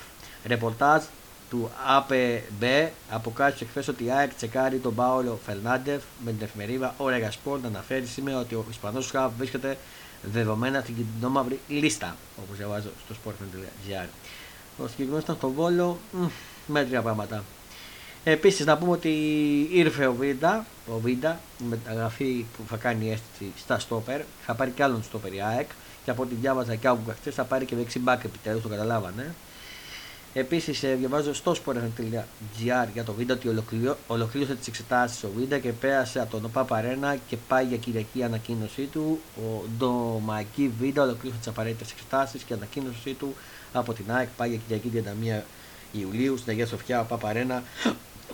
[0.46, 1.02] Ρεπορτάζ
[1.50, 7.30] του ΑΠΕΜ αποκάλυψε χθε ότι η ΑΕΚ τσεκάρει τον Πάολο Φερνάντεφ με την εφημερίδα Ωρεγα
[7.30, 9.76] Σπορ να αναφέρει σήμερα ότι ο Ισπανός Χαβ βρίσκεται
[10.22, 14.08] δεδομένα στην κοινωνόμαυρη λίστα, όπως διαβάζω στο sport.gr.
[14.78, 15.98] Ο συγκεκριμένος ήταν στο Βόλο,
[16.66, 17.42] μέτρια πράγματα.
[18.24, 19.10] Επίσης να πούμε ότι
[19.72, 24.82] ήρθε ο Βίντα, ο Βίντα, μεταγραφή που θα κάνει αίσθηση στα στόπερ, θα πάρει κι
[24.82, 25.70] άλλον στόπερ η ΑΕΚ
[26.04, 29.34] και από ό,τι διάβαζα και άκουγα χθες θα πάρει και δεξί μπακ επιτέλους, το καταλάβανε.
[30.34, 33.48] Επίσης, ε, διαβάζω στο sport.gr για το βίντεο ότι
[34.06, 38.22] ολοκλήρωσε τις εξετάσεις ο Βίντα και πέρασε από τον ΟΠΑ Παρένα και πάει για κυριακή
[38.22, 39.20] ανακοίνωσή του.
[39.36, 43.34] Ο Ντομακή Βίντα ολοκλήρωσε τις απαραίτητες εξετάσεις και ανακοίνωσή του
[43.72, 45.04] από την ΑΕΚ πάει για Κυριακή
[45.38, 45.42] 31
[45.92, 47.00] Ιουλίου στην Αγία Σοφιά.
[47.00, 47.62] Ο Παπαρένα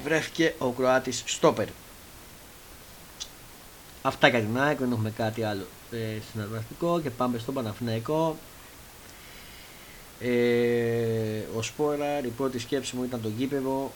[0.05, 1.67] βρέθηκε ο Κροάτης Στόπερ.
[4.03, 5.97] Αυτά για την ΑΕΚ, δεν έχουμε κάτι άλλο ε,
[6.33, 8.37] συναρπαστικό και πάμε στο Παναθηναϊκό.
[10.21, 13.93] Ε, ο Σπόρα, η πρώτη σκέψη μου ήταν το γήπεδο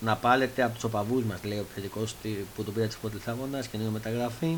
[0.00, 2.04] να πάλετε από τους οπαδούς μας, λέει ο επιθετικό
[2.56, 4.56] που τον πήρε της πρώτης αγώνα και νέο μεταγραφή.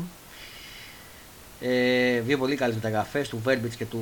[1.59, 4.01] Ε, δύο πολύ καλές μεταγραφές του Βέρμπιτ και του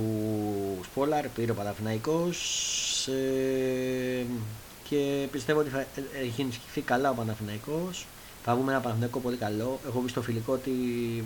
[0.84, 4.26] Σπόλαρ, πήρε ο Παναθηναϊκός ε,
[4.90, 5.86] και πιστεύω ότι θα
[6.24, 8.06] έχει ενισχυθεί καλά ο Παναθηναϊκός
[8.48, 9.80] θα βγούμε ένα Παναθηναϊκό πολύ καλό.
[9.88, 10.72] Έχω βρει στο φιλικό ότι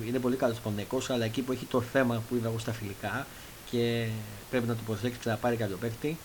[0.07, 2.71] είναι πολύ καλός ο Παναθηναϊκός, αλλά εκεί που έχει το θέμα που είδα εγώ στα
[2.71, 3.27] φιλικά
[3.71, 4.07] και
[4.49, 6.17] πρέπει να το προσέξει και να πάρει κάποιο παίκτη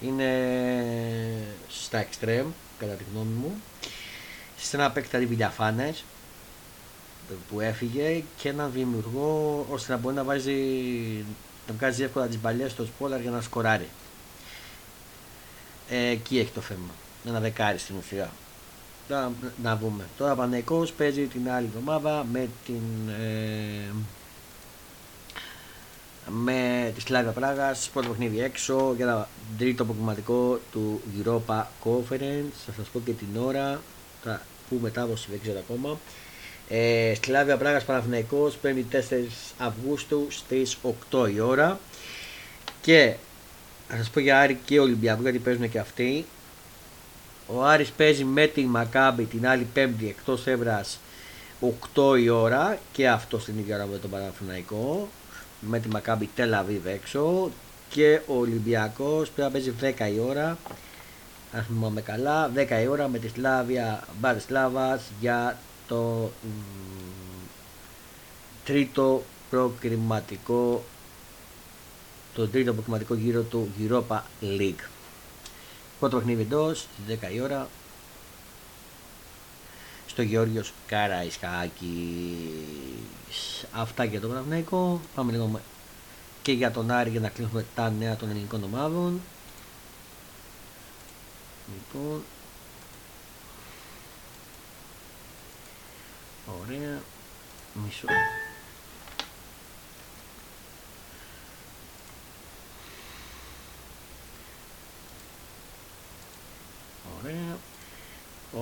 [0.00, 0.28] είναι
[1.68, 2.46] στα extreme,
[2.78, 3.54] κατά τη γνώμη μου.
[4.56, 5.94] Σε ένα παίκτη δηλαδή
[7.50, 10.54] που έφυγε και έναν δημιουργό ώστε να μπορεί να βάζει
[11.66, 13.88] να βγάζει εύκολα τις μπαλιές στο σπόλαρ για να σκοράρει.
[15.90, 16.90] Ε, εκεί έχει το θέμα.
[17.26, 18.30] Ένα δεκάρι στην ουσία
[19.08, 20.04] να, να δούμε.
[20.18, 23.92] Τώρα Πανεκός παίζει την άλλη εβδομάδα με την ε,
[26.28, 29.26] με τη Σλάβια Πράγας, πρώτο παιχνίδι έξω για το
[29.58, 32.52] τρίτο αποκομματικό του Europa Conference.
[32.66, 33.80] Θα σας πω και την ώρα,
[34.22, 35.98] θα, που μετάδοση δεν ξέρω ακόμα.
[36.68, 38.98] Ε, Σλάβια Πράγας Παναθηναϊκός, 5η 4
[39.58, 40.76] Αυγούστου στις
[41.10, 41.80] 8 η ώρα.
[42.80, 43.14] Και
[43.88, 46.24] θα σας πω για Άρη και Ολυμπιακό γιατί παίζουν και αυτοί.
[47.46, 50.98] Ο Άρης παίζει με την Μακάμπη την άλλη πέμπτη εκτός έδρας
[51.94, 55.08] 8 η ώρα και αυτό στην ίδια ώρα με τον Παναθηναϊκό
[55.60, 57.50] με τη Μακάμπη Τελαβίβ έξω
[57.88, 59.74] και ο Ολυμπιακός πρέπει να παίζει
[60.08, 60.58] 10 η ώρα
[61.52, 66.30] αν θυμάμαι καλά, 10 η ώρα με τη Σλάβια Μπαρισλάβας για το
[68.64, 70.84] τρίτο προκριματικό
[72.34, 74.88] το τρίτο προκριματικό γύρο του Europa League.
[75.98, 77.68] Πρώτο παιχνίδι εντός στις 10 η ώρα
[80.20, 81.80] στο Γεώργιος Καραϊσκάκης.
[83.72, 85.00] Αυτά για το Παναθηναϊκό.
[85.14, 85.60] Πάμε λίγο
[86.42, 89.20] και για τον Άρη για να κλείσουμε τα νέα των ελληνικών ομάδων.
[91.72, 92.22] Λοιπόν.
[96.62, 97.02] Ωραία.
[97.74, 98.06] Μισό.
[107.22, 107.56] Ωραία.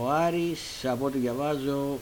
[0.08, 1.98] Ο Άρης, από ό,τι διαβάζω,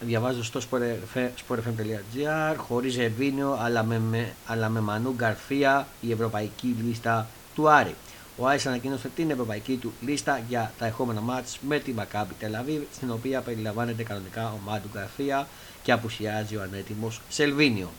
[0.00, 7.26] διαβάζω στο sportfm.gr χωρίς Ευήνιο αλλά με, με, αλλά με Μανού Γκαρφία η ευρωπαϊκή λίστα
[7.54, 7.94] του Άρη.
[8.36, 12.82] Ο Άρης ανακοίνωσε την ευρωπαϊκή του λίστα για τα ερχόμενα μάτς με τη Μακάμπη Τελαβίβ
[12.94, 15.48] στην οποία περιλαμβάνεται κανονικά ο Μάντου Γκαρφία
[15.82, 17.90] και απουσιάζει ο ανέτοιμος Σελβίνιο.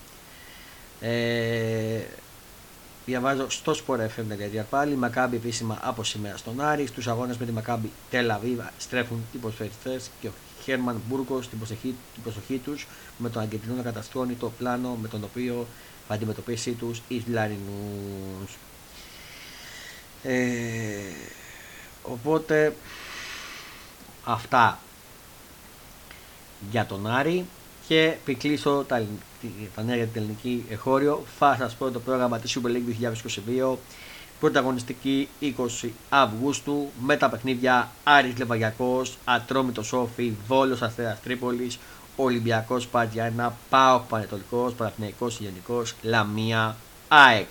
[1.02, 2.00] Ε,
[3.08, 4.96] Διαβάζω στο Sport FM πάλι.
[4.96, 6.86] Μακάμπι επίσημα από σήμερα στον Άρη.
[6.86, 10.32] Στους αγώνες με τη Μακάμπι Τελαβίβα στρέφουν οι προσφερειστέ και ο
[10.64, 15.08] Χέρμαν Μπουργκος την προσοχή, την προσοχή τους με τον Αγκεντινό να καταστρώνει το πλάνο με
[15.08, 15.68] τον οποίο
[16.08, 18.48] θα αντιμετωπίσει τους Ισλαρινού.
[20.24, 21.00] Ε,
[22.04, 22.76] οπότε
[24.24, 24.80] αυτά
[26.72, 27.46] για τον Άρη
[27.88, 29.06] και κλείσω τα,
[29.76, 31.24] τα νέα για την ελληνική εχώριο.
[31.38, 33.12] Θα σας πω το πρόγραμμα της Super League
[33.72, 33.78] 2022.
[34.40, 41.80] Πρωταγωνιστική 20 Αυγούστου με τα παιχνίδια Άρης Λεβαγιακός, Ατρόμητος Σόφι, Βόλος Αστέρας Τρίπολης,
[42.16, 46.76] Ολυμπιακός Παντιάνα, ΠΑΟΚ Πανετολικός, Παναθηναϊκός Γενικός, Λαμία,
[47.08, 47.48] ΑΕΚ.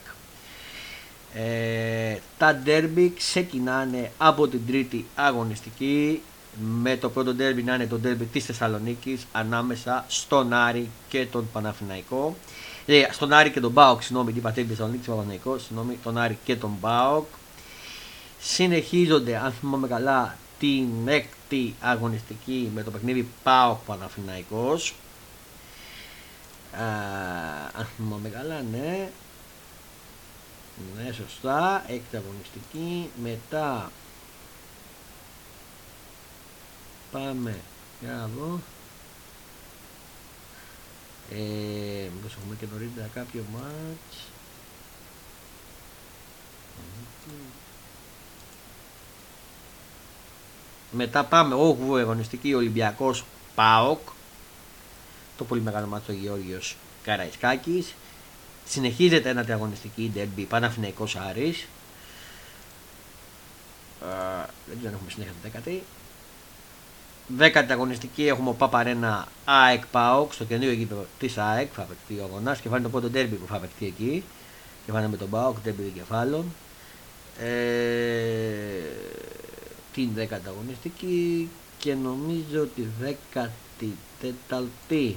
[1.35, 6.22] Ε, τα ντέρμπι ξεκινάνε από την τρίτη αγωνιστική
[6.61, 11.49] με το πρώτο ντέρμπι να είναι το ντέρμπι της Θεσσαλονίκης ανάμεσα στον Άρη και τον
[11.53, 12.37] Παναθηναϊκό.
[12.87, 16.57] Ε, στον Άρη και τον ΠΑΟΚ, συγγνώμη, την πατρίδα Θεσσαλονίκη, Παναθηναϊκό, συγγνώμη, τον Άρη και
[16.57, 17.27] τον ΠΑΟΚ.
[18.40, 24.95] Συνεχίζονται, αν θυμάμαι καλά, την έκτη αγωνιστική με το παιχνίδι ΠΑΟΚ Παναθηναϊκός.
[27.79, 29.11] αν θυμάμαι καλά, ναι.
[30.97, 31.85] Ναι, σωστά.
[31.87, 33.11] Έκτη αγωνιστική.
[33.23, 33.90] Μετά
[37.12, 37.61] Πάμε
[38.01, 38.61] για να δω.
[41.31, 44.16] Ε, μήπως έχουμε και νωρίτερα κάποιο μάτς.
[50.90, 54.01] Μετά πάμε 8η αγωνιστική Ολυμπιακός ΠΑΟΚ.
[55.37, 57.95] Το πολύ μεγάλο μάτσο Γεώργιος Καραϊσκάκης.
[58.66, 61.66] Συνεχίζεται ένα αγωνιστική ντέρμπι Παναφυναϊκός Άρης.
[64.03, 65.83] Uh, δεν ξέρω αν έχουμε συνέχεια την
[67.29, 67.35] δέκατη.
[67.37, 71.71] Δέκατη αγωνιστική έχουμε ο Παπαρένα ΑΕΚ ΠΑΟΚ στο καινούριο γήπεδο της ΑΕΚ.
[71.75, 74.25] Θα παιχτεί ο αγωνάς και θα είναι το πρώτο ντέρμπι που θα παιχτεί εκεί.
[74.87, 76.45] Και θα είναι με τον ΠΑΟΚ, ντέρμπι δικεφάλων.
[77.39, 77.47] Ε,
[79.93, 85.17] την δέκατη αγωνιστική και νομίζω ότι δέκατη τέταρτη.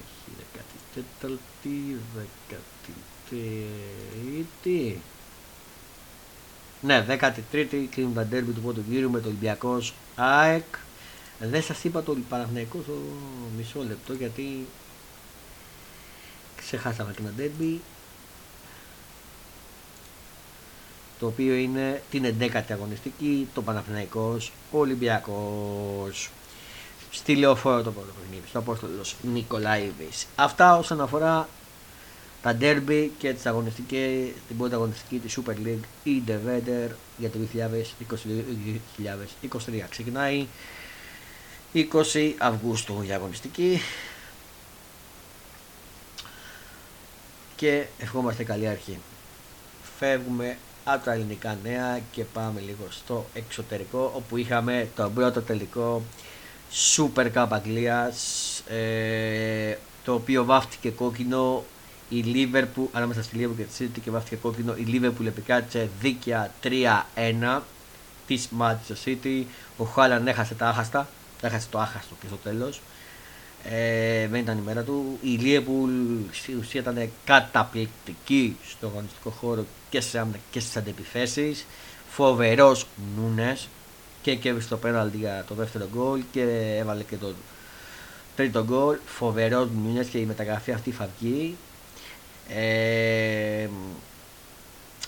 [0.00, 2.94] Έχει δέκατη τέταρτη, δέκατη
[3.28, 5.00] τρίτη.
[6.80, 10.64] Ναι, 13η κλείνουν τα ντέρμπι του πρώτου γύρου με το Ολυμπιακός ΑΕΚ.
[11.38, 12.98] Δεν σας είπα το Παναθηναϊκός στο
[13.56, 14.66] μισό λεπτό γιατί
[16.56, 17.80] ξεχάσαμε και ένα ντέρμπι
[21.18, 26.30] το οποίο είναι την 11η αγωνιστική, το Παναθηναϊκός Ολυμπιακός
[27.10, 30.26] στη λεωφόρο το πρώτο παιχνίδι, στο Απόστολος Νικολάηβης.
[30.36, 31.48] Αυτά όσον αφορά
[32.42, 37.30] τα derby και τις αγωνιστικές, την πρώτη αγωνιστική της Super League ή The Vader για
[37.30, 37.38] το
[39.48, 39.84] 2022-2023.
[39.90, 40.46] Ξεκινάει
[41.74, 41.84] 20
[42.38, 43.80] Αυγούστου η αγωνιστική
[47.56, 48.98] και ευχόμαστε καλή αρχή.
[49.98, 56.02] Φεύγουμε από τα ελληνικά νέα και πάμε λίγο στο εξωτερικό όπου είχαμε το πρώτο τελικό
[56.96, 61.64] Super Cup Αγγλίας ε, το οποίο βάφτηκε κόκκινο
[62.08, 66.52] η Liverpool, ανάμεσα στη Liverpool και τη City και βάφτηκε κόκκινο, η Liverpool επικράτησε δίκαια
[66.62, 67.60] 3-1
[68.26, 69.44] της Manchester City.
[69.76, 71.08] Ο Χάλαν έχασε τα άχαστα,
[71.40, 72.80] έχασε το άχαστο και στο τέλος.
[73.64, 75.18] Ε, δεν ήταν η μέρα του.
[75.22, 81.56] Η Liverpool στη ουσία ήταν καταπληκτική στο αγωνιστικό χώρο και σε άμυνα και στις αντεπιθέσει.
[82.08, 83.68] Φοβερός Νούνες
[84.22, 86.42] και κέρδισε το πέναλτι για το δεύτερο γκολ και
[86.78, 87.32] έβαλε και το
[88.36, 88.96] τρίτο γκολ.
[89.06, 91.56] Φοβερός Νούνες και η μεταγραφή αυτή θα βγει.
[92.48, 93.68] Ε,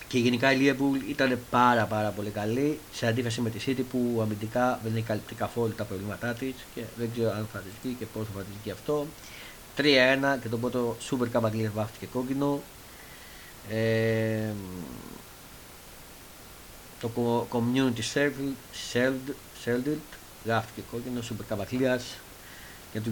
[0.08, 4.18] Και γενικά η Liverpool ήταν πάρα πάρα πολύ καλή σε αντίθεση με τη City που
[4.22, 7.96] αμυντικά δεν έχει καλυπτεί καθόλου τα προβλήματά τη και δεν ξέρω αν θα τη βγει
[7.98, 9.06] και πόσο θα τη βγει αυτό.
[9.76, 9.82] 3-1
[10.42, 12.60] και το πρώτο Super Cup Αγγλίας βάφτηκε κόκκινο.
[13.70, 14.52] Ε,
[17.00, 18.28] το Community
[19.64, 19.96] Shield
[20.44, 22.04] γράφτηκε κόκκινο Super Cup Αγγλίας
[22.92, 23.10] για το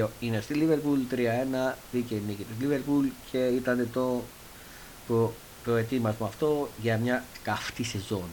[0.00, 4.22] 2022 είναι στη Liverpool 3-1 δίκαιη νίκη της Liverpool και ήταν το,
[5.08, 5.32] το
[5.64, 8.28] προετοίμασμα αυτό για μια καυτή σεζόν.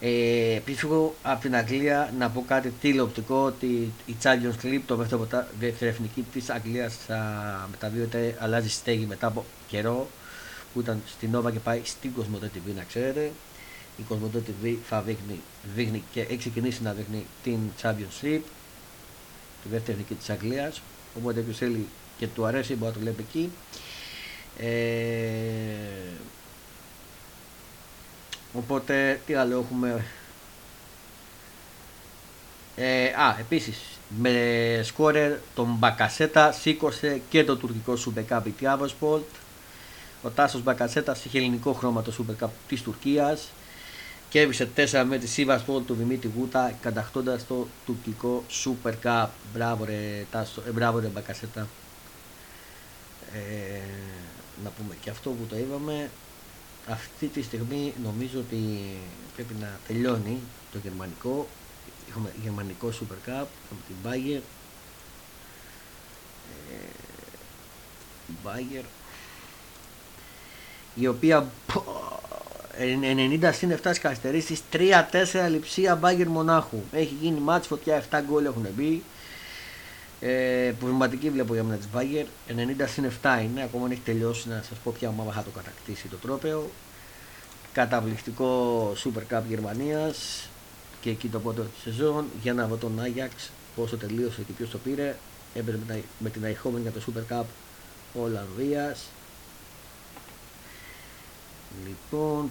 [0.00, 0.84] Ε, Επίσης
[1.22, 4.96] από την Αγγλία να πω κάτι τηλεοπτικό ότι η Champions League, το
[5.58, 7.18] δεύτερο εθνική της Αγγλίας θα
[7.70, 10.08] μεταβίωται, αλλάζει στέγη μετά από καιρό
[10.74, 13.30] που ήταν στην Nova και πάει στην Cosmote TV να ξέρετε.
[13.96, 15.40] Η Cosmote TV θα δείχνει,
[15.74, 18.40] δείχνει και έχει ξεκινήσει να δείχνει την Champions League,
[19.62, 20.82] τη δεύτερη εθνική της Αγγλίας,
[21.16, 21.86] οπότε όποιος θέλει
[22.18, 23.52] και του αρέσει μπορεί να το βλέπει εκεί.
[24.58, 24.66] Ε,
[28.52, 30.04] οπότε τι άλλο έχουμε;
[32.76, 33.78] Ε, α, επίσης
[34.18, 39.24] με σκόρερ τον Μπακασέτα σήκωσε και το τουρκικό Super Cup η Τράβοσπολτ
[40.22, 43.48] ο Τάσος Μπακασέτας είχε ελληνικό χρώμα το Super Cup της Τουρκίας
[44.30, 49.26] και έβησε 4 με τη Σίβασπολ του Δημήτρη Γούτα κατακτώντας το τουρκικό Super Cup.
[49.54, 51.68] Μπράβο ρε, Τάσο, ε, μπράβο ρε Μπακασέτα.
[53.34, 53.80] Ε,
[54.64, 56.10] να πούμε και αυτό που το είπαμε.
[56.88, 58.58] Αυτή τη στιγμή νομίζω ότι
[59.34, 60.38] πρέπει να τελειώνει
[60.72, 61.48] το γερμανικό.
[62.08, 64.40] Έχουμε γερμανικό Super Cup έχουμε την Bayer.
[66.70, 66.88] Ε,
[68.44, 68.84] Bayer
[70.94, 71.50] η οποία
[73.42, 74.78] 90 συν 7 καθυστερήσεις 3-4
[75.50, 79.02] λειψία Bayer Μονάχου έχει γίνει μάτς φωτιά 7 γκολ έχουν μπει
[80.20, 82.26] ε, προβληματική βλέπω για μένα της Βάγερ.
[82.48, 85.50] 90 συν 7 είναι, ακόμα δεν έχει τελειώσει να σας πω ποια ομάδα θα το
[85.50, 86.70] κατακτήσει το τρόπεο.
[87.72, 90.48] Καταπληκτικό Super Cup Γερμανίας
[91.00, 92.24] και εκεί το πρώτο της σεζόν.
[92.42, 95.16] Για να δω τον Άγιαξ πόσο τελείωσε και ποιος το πήρε.
[95.54, 97.44] Έπαιρνε με την Αϊχόμεν για το Super Cup
[98.22, 98.96] Ολλανδία.
[101.86, 102.50] Λοιπόν,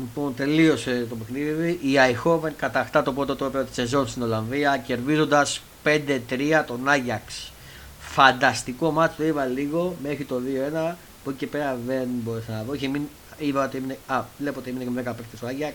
[0.00, 1.78] λοιπόν, τελείωσε το παιχνίδι.
[1.82, 7.52] Η Αϊχόμεν κατακτά το πρώτο τρόπαιο της σεζόν στην Ολλανδία κερδίζοντας 5-3 τον Άγιαξ.
[8.00, 10.40] Φανταστικό μάτσο, το είπα λίγο μέχρι το
[10.74, 10.96] 2-1.
[11.20, 12.74] Από εκεί και πέρα δεν μπορούσα να δω.
[12.74, 13.02] Είχε μην,
[13.38, 15.74] είπα ότι έμεινε, α, βλέπω ότι έμεινε με 10 παίκτες ο Άγιαξ.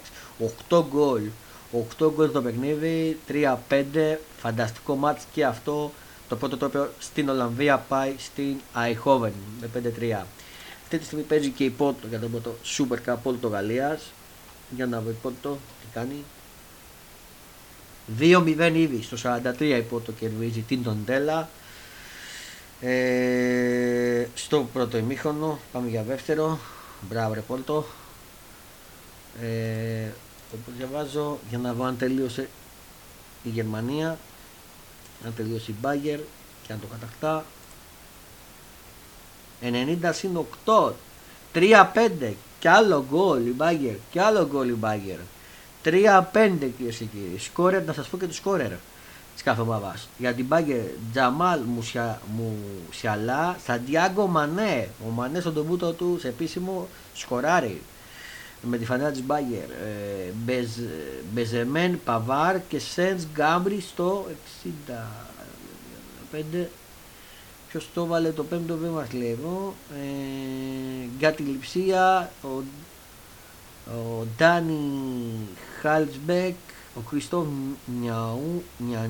[0.69, 1.21] 8 γκολ.
[1.99, 4.17] 8 γκολ το παιχνίδι, 3-5.
[4.37, 5.91] Φανταστικό μάτσο και αυτό.
[6.29, 9.69] Το πρώτο τρόπο στην Ολλανδία πάει στην Αϊχόβεν με
[10.21, 10.25] 5-3.
[10.93, 14.01] Αυτή τη στιγμή παίζει και η Πόρτο για το πρώτο Super Cup Πορτογαλίας.
[14.69, 16.23] Για να δω η Πόρτο τι κάνει.
[18.19, 19.17] 2-0 ήδη στο
[19.59, 21.49] 43 η Πόρτο κερδίζει την Τοντέλα.
[22.81, 26.59] Ε, στο πρώτο ημίχρονο πάμε για δεύτερο.
[27.09, 27.85] Μπράβο ρε Πόρτο.
[29.41, 30.07] Ε,
[30.53, 32.49] όπως διαβάζω για να δω αν τελείωσε
[33.43, 34.17] η Γερμανία
[35.25, 36.19] αν τελείωσε η Μπάγκερ
[36.67, 37.45] και αν το κατακτά
[39.61, 40.91] 90 συν 8
[41.53, 45.17] 3-5 και άλλο γκολ η Μπάγκερ και άλλο γκολ η Μπάγκερ
[45.83, 45.91] 3-5
[46.77, 47.39] κυρίες και κύριοι.
[47.39, 48.71] Σκόρερ, να σας πω και το σκόρερ
[49.33, 50.07] της κάθε ομάδας.
[50.17, 52.21] Για την Μπάγκερ Τζαμάλ Μουσια,
[52.87, 54.89] Μουσιαλά, Σαντιάγκο Μανέ.
[55.07, 57.81] Ο Μανέ στον τομπούτο του σε επίσημο σκοράρι.
[58.61, 59.69] Με τη φανέλα της Μπάγκερ.
[59.69, 60.67] Ε, Μπεζ,
[61.33, 64.25] Μπεζεμέν Παβάρ και Σέντς Γκάμπρι στο
[66.31, 66.67] 65.
[67.73, 69.73] Ποιο το βάλε το πέμπτο βήμα λέει εδώ.
[69.91, 72.47] Ε, Γκάτι Λιψία, ο
[73.87, 75.47] ο Ντάνι
[75.81, 76.55] Χάλτσμπεκ,
[76.95, 77.45] ο Κριστόφ
[78.01, 79.09] Νιαού, Νια,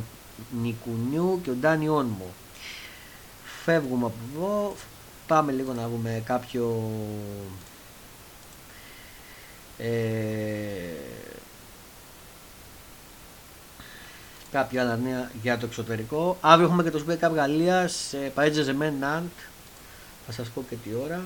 [0.62, 2.34] Νικουνιού και ο Ντάνι Όνμο.
[3.64, 4.74] Φεύγουμε από εδώ,
[5.28, 6.92] πάμε λίγο να δούμε κάποιο
[9.78, 10.43] ε,
[14.54, 16.38] κάποια άλλα νέα για το εξωτερικό.
[16.42, 19.30] Αύριο έχουμε και το Super Cup Γαλλίας, ε, Παρέτζε Ναντ,
[20.26, 21.26] θα σας πω και τι ώρα.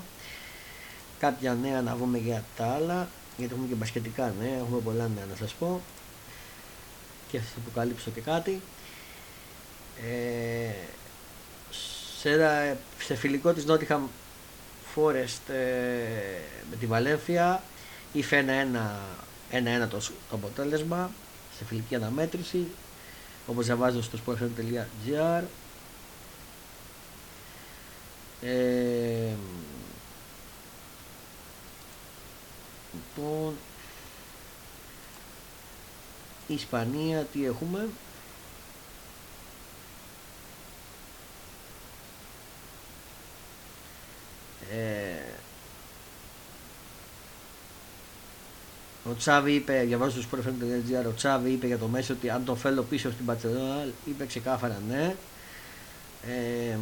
[1.20, 5.26] Κάποια νέα να δούμε για τα άλλα γιατί έχουμε και μπασκετικά ναι, έχουμε πολλά νέα
[5.30, 5.82] να σας πω
[7.32, 8.62] και θα σας αποκαλύψω και κάτι
[10.08, 10.72] ε,
[12.20, 14.02] σε, σε φιλικό της Nottingham
[14.96, 15.58] Forest ε,
[16.70, 17.64] με τη Βαλένθια
[18.14, 21.12] είχε ένα-ένα το, το αποτέλεσμα
[21.58, 22.68] σε φιλική αναμέτρηση
[23.48, 25.44] όπως διαβάζω στο sportfm.gr
[28.42, 29.34] ε,
[32.94, 33.54] Λοιπόν,
[36.48, 37.90] Ισπανία τι έχουμε;
[44.72, 45.38] Ε,
[49.10, 52.58] Ο Τσάβη είπε, διαβάζω στο sportfm.gr, ο Τσάβη είπε για το Μέση ότι αν τον
[52.58, 55.16] φέρω πίσω στην Πατσελόνα, είπε ξεκάθαρα ναι.
[56.28, 56.78] Ε,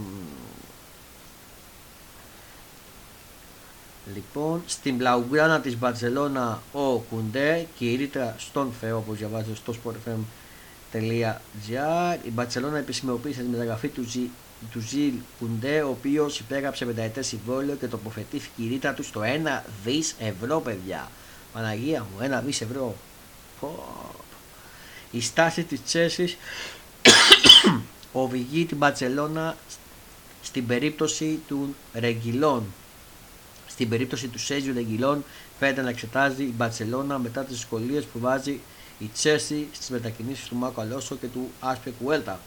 [4.13, 9.73] λοιπόν, στην Πλαουγκράνα της Μπαρσελόνα ο Κουντέ και η ρήτρα στον Θεό όπως διαβάζω στο
[9.83, 11.35] sportfm.gr
[12.25, 14.29] η Μπαρσελόνα επισημοποίησε τη μεταγραφή του, Ζι,
[14.71, 19.61] του Ζιλ Κουντέ ο οποίος υπέγραψε πενταετές συμβόλαιο και τοποθετήθηκε η ρήτρα του στο 1
[19.83, 21.09] δις ευρώ παιδιά
[21.55, 22.95] Παναγία μου, 1 δις ευρώ
[25.11, 26.37] η στάση της Τσέσης
[28.11, 29.55] οδηγεί την Μπαρσελόνα
[30.41, 32.63] στην περίπτωση του Ρεγγιλών
[33.67, 35.23] στην περίπτωση του Σέζιου Ρεγγιλών
[35.59, 38.59] φαίνεται να εξετάζει η Μπαρσελόνα μετά τις δυσκολίες που βάζει
[38.99, 42.39] η Τσέση στις μετακινήσεις του Μάκο Αλόσο και του Άσπε Κουέλτα.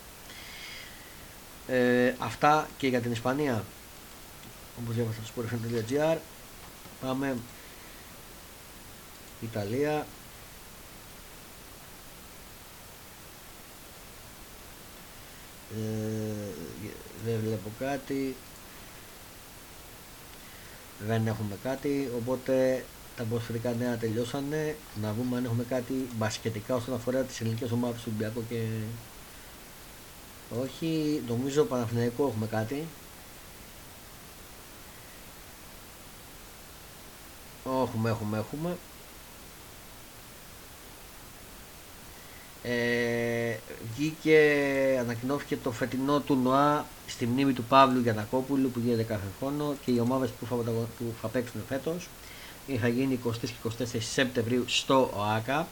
[1.69, 3.65] Ε, αυτά και για την Ισπανία.
[4.83, 6.17] Όπως διάβασα στο sportfm.gr
[7.01, 7.37] Πάμε
[9.41, 10.07] Ιταλία.
[15.77, 16.53] Ε,
[17.25, 18.37] δεν βλέπω κάτι.
[21.07, 22.85] Δεν έχουμε κάτι οπότε
[23.17, 24.77] τα ποδοσφαιρικά νέα τελειώσανε.
[25.03, 28.65] Να δούμε αν έχουμε κάτι μπασκετικά όσον αφορά τις ελληνικές ομάδες του Ολυμπιακού και
[30.63, 31.23] όχι.
[31.29, 32.87] Νομίζω Παναθηναϊκό έχουμε κάτι.
[37.65, 38.77] Έχουμε έχουμε έχουμε
[42.63, 43.57] ε,
[43.95, 44.41] βγήκε,
[45.01, 49.91] ανακοινώθηκε το φετινό του ΝΟΑ στη μνήμη του Παύλου Γιανακόπουλου που γίνεται κάθε χρόνο και
[49.91, 52.09] οι ομάδες που θα, που θα παίξουν φέτος
[52.77, 55.67] θα γίνει 20 και 24 Σεπτεμβρίου στο ΟΑΚΑ.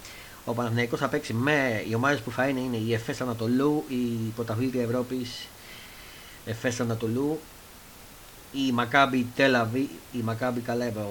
[0.45, 4.32] Ο Παναθηναϊκός θα παίξει με οι ομάδες που θα είναι, είναι η ΕΦΕΣ Ανατολού, η
[4.34, 5.49] Πρωταθλήτρια Ευρώπης
[6.45, 7.41] ΕΦΕΣ Ανατολού,
[8.53, 11.07] η Μακάμπι Τέλαβι, η Μακάμπι Καλέβα,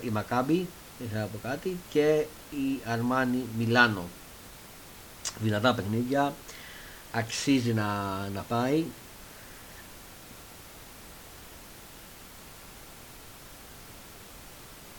[0.00, 0.66] η Μακάμπι,
[1.04, 4.04] ήθελα να πω κάτι, και η Αρμάνι Μιλάνο
[5.40, 6.34] δυνατά παιχνίδια.
[7.12, 7.84] Αξίζει να,
[8.34, 8.84] να πάει.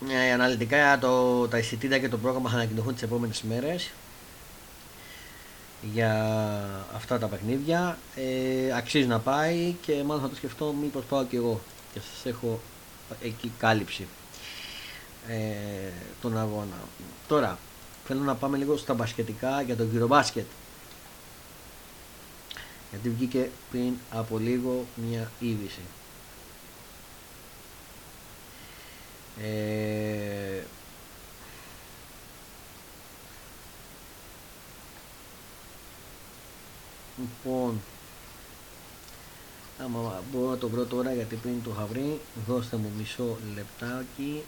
[0.08, 3.90] Ε, αναλυτικά το, τα εισιτήρια και το πρόγραμμα θα ανακοινωθούν τις επόμενες μέρες
[5.82, 6.14] για
[6.94, 7.98] αυτά τα παιχνίδια.
[8.14, 11.60] Ε, αξίζει να πάει και μάλλον θα το σκεφτώ μήπως πάω και εγώ
[11.92, 12.60] και σας έχω
[13.22, 14.06] εκεί κάλυψη.
[15.28, 16.76] Ε, τον αγώνα.
[17.28, 17.58] Τώρα
[18.04, 20.46] θέλω να πάμε λίγο στα μπασκετικά για τον μπάσκετ.
[22.90, 25.80] Γιατί βγήκε πριν από λίγο μια είδηση.
[29.40, 30.62] Ε,
[37.18, 37.80] λοιπόν
[39.78, 44.42] άμα μπορώ να το βρω τώρα γιατί πριν το είχα βρει δώστε μου μισό λεπτάκι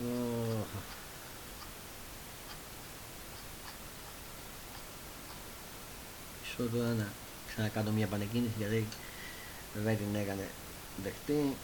[0.00, 0.16] Μισό
[6.72, 7.12] τώρα να
[7.48, 8.86] ξανακάνω μια πανεκκίνηση γιατί
[9.74, 10.48] δεν την έκανε
[11.02, 11.56] δεκτή.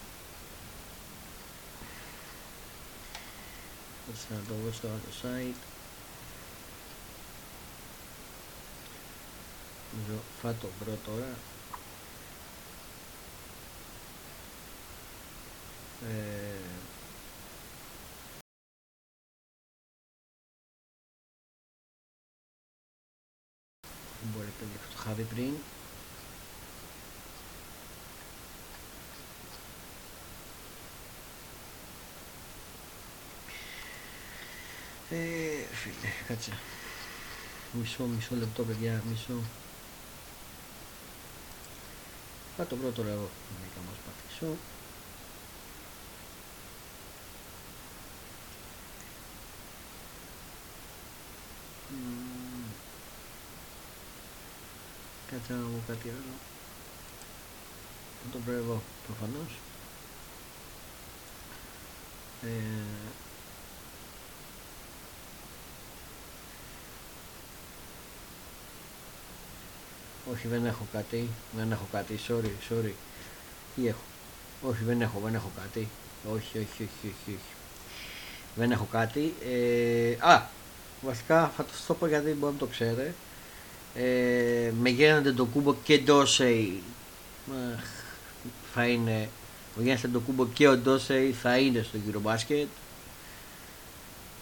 [4.28, 5.54] Θα να το βρω στο άλλο site.
[10.42, 11.36] Θα το βρω τώρα.
[16.08, 16.45] Ε,
[25.06, 25.54] είχα δει πριν.
[35.10, 36.58] Ε, φίλε, κάτσε.
[37.72, 39.40] Μισό, μισό λεπτό παιδιά, μισό.
[42.56, 43.28] Θα το βρω τώρα εγώ
[43.76, 44.56] να μας πατήσω
[55.48, 56.34] Κάτσε να πω κάτι άλλο.
[58.22, 59.58] Θα το βρω εγώ προφανώς.
[62.42, 62.48] Ε,
[70.32, 72.92] όχι δεν έχω κάτι, δεν έχω κάτι, sorry, sorry.
[73.74, 74.02] Τι έχω;
[74.62, 75.88] Όχι δεν έχω, δεν έχω κάτι.
[76.32, 77.54] Όχι, όχι, όχι, όχι, όχι.
[78.54, 79.34] Δεν έχω κάτι.
[79.44, 80.48] Ε, α,
[81.02, 83.14] βασικά θα το πω γιατί μπορεί να το ξέρετε
[83.96, 86.82] ε, με Γένναντε το κούμπο και Ντόσεϊ
[88.74, 89.28] θα είναι
[89.78, 92.68] ο Γιάννης το κούμπο και ο Ντόσεϊ θα είναι στο γύρο μπάσκετ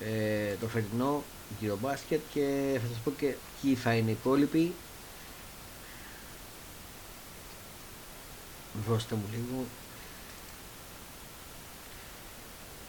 [0.01, 1.23] ε, το φετινό
[1.61, 4.73] γύρο μπάσκετ και θα σας πω και ποιοι θα είναι οι υπόλοιποι.
[8.89, 9.65] Δώστε μου λίγο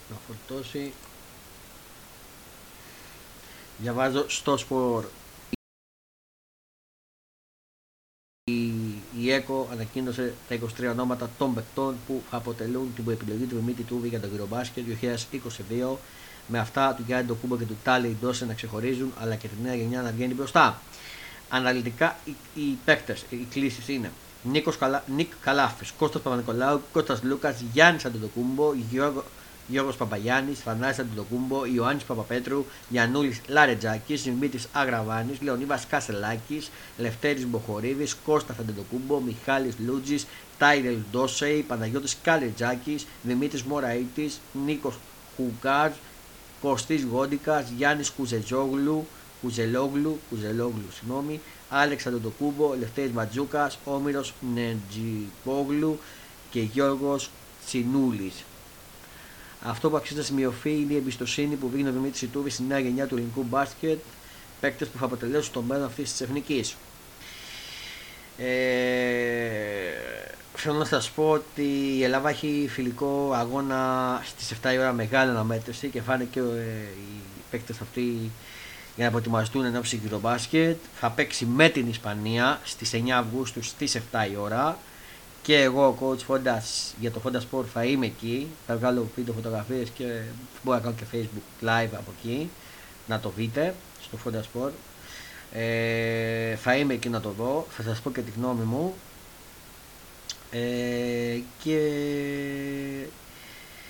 [0.10, 0.94] να φορτώσει.
[3.78, 5.06] Διαβάζω στο σπορ
[9.20, 14.08] η ΕΚΟ ανακοίνωσε τα 23 ονόματα των παιχτών που αποτελούν την επιλογή του Μίτη Τούβη
[14.08, 14.84] για τον Μπάσκετ
[15.92, 15.96] 2022
[16.48, 19.76] με αυτά του Γιάννη Ντοκούμπο και του Τάλι Ντόσε να ξεχωρίζουν αλλά και τη νέα
[19.76, 20.82] γενιά να βγαίνει μπροστά.
[21.50, 24.12] Αναλυτικά οι, οι παίκτες, οι κλήσεις είναι
[24.44, 29.24] Νίκος Καλα, Νίκ Καλάφης, Κώστας Παπα-Νικολάου, Κώστας Λούκας, Γιάννης Αντιτοκούμπο, Γιώργο,
[29.68, 38.60] Γιώργος Παπαγιάννης, Θανάσης Αντιτοκούμπο, Ιωάννης Παπαπέτρου, Γιαννούλη Λαρετζάκης, Δημήτρη Αγραβάνης, Λεωνίβα Κασελάκης, Λευτέρης Μποχορίδης, Κώστας
[38.60, 40.26] Αντιτοκούμπο, Μιχάλης Λούτζης,
[40.58, 44.96] Τάιρελ Ντόσεϊ, Παναγιώτης Καλετζάκης, Δημήτρης Μωραήτης, Νίκος
[45.36, 45.92] Χουγκάρ,
[46.62, 49.08] Κωστής Γόντικας, Γιάννης Κουζετζόγλου,
[49.42, 56.00] Κουζελόγλου, Κουζελόγλου, συγγνώμη, Άλεξ Αντιτοκούμπο, Λευτέρης Ματζούκας, Όμηρος Νετζιπόγλου
[56.50, 57.30] και Γιώργος
[57.66, 58.44] Τσινούλης.
[59.64, 62.80] Αυτό που αξίζει να σημειωθεί είναι η εμπιστοσύνη που δίνει ο Δημήτρη Ιτούβης στη νέα
[62.80, 64.00] γενιά του ελληνικού μπάσκετ,
[64.60, 66.76] παίκτες που θα αποτελέσουν το μέλλον αυτής της εθνικής.
[68.38, 68.46] Ε,
[70.54, 75.30] θέλω να σας πω ότι η Ελλάδα έχει φιλικό αγώνα στις 7 η ώρα μεγάλη
[75.30, 78.32] αναμέτρηση και φάνε και ε, οι παίκτες αυτοί
[78.96, 80.78] για να προετοιμαστούν εν ώψη του μπάσκετ.
[81.00, 84.00] Θα παίξει με την Ισπανία στις 9 Αυγούστου στις 7
[84.32, 84.78] η ώρα
[85.46, 88.48] και εγώ ο coach Fondas για το Fonda Sport θα είμαι εκεί.
[88.68, 90.22] Θα βγάλω βίντεο φωτογραφίες και
[90.64, 92.50] μπορώ να κάνω και facebook live από εκεί
[93.08, 94.72] να το δείτε στο Fonda Sport.
[95.52, 97.68] Ε, θα είμαι εκεί να το δω.
[97.70, 98.94] Θα σας πω και τη γνώμη μου.
[100.52, 101.80] Ε, και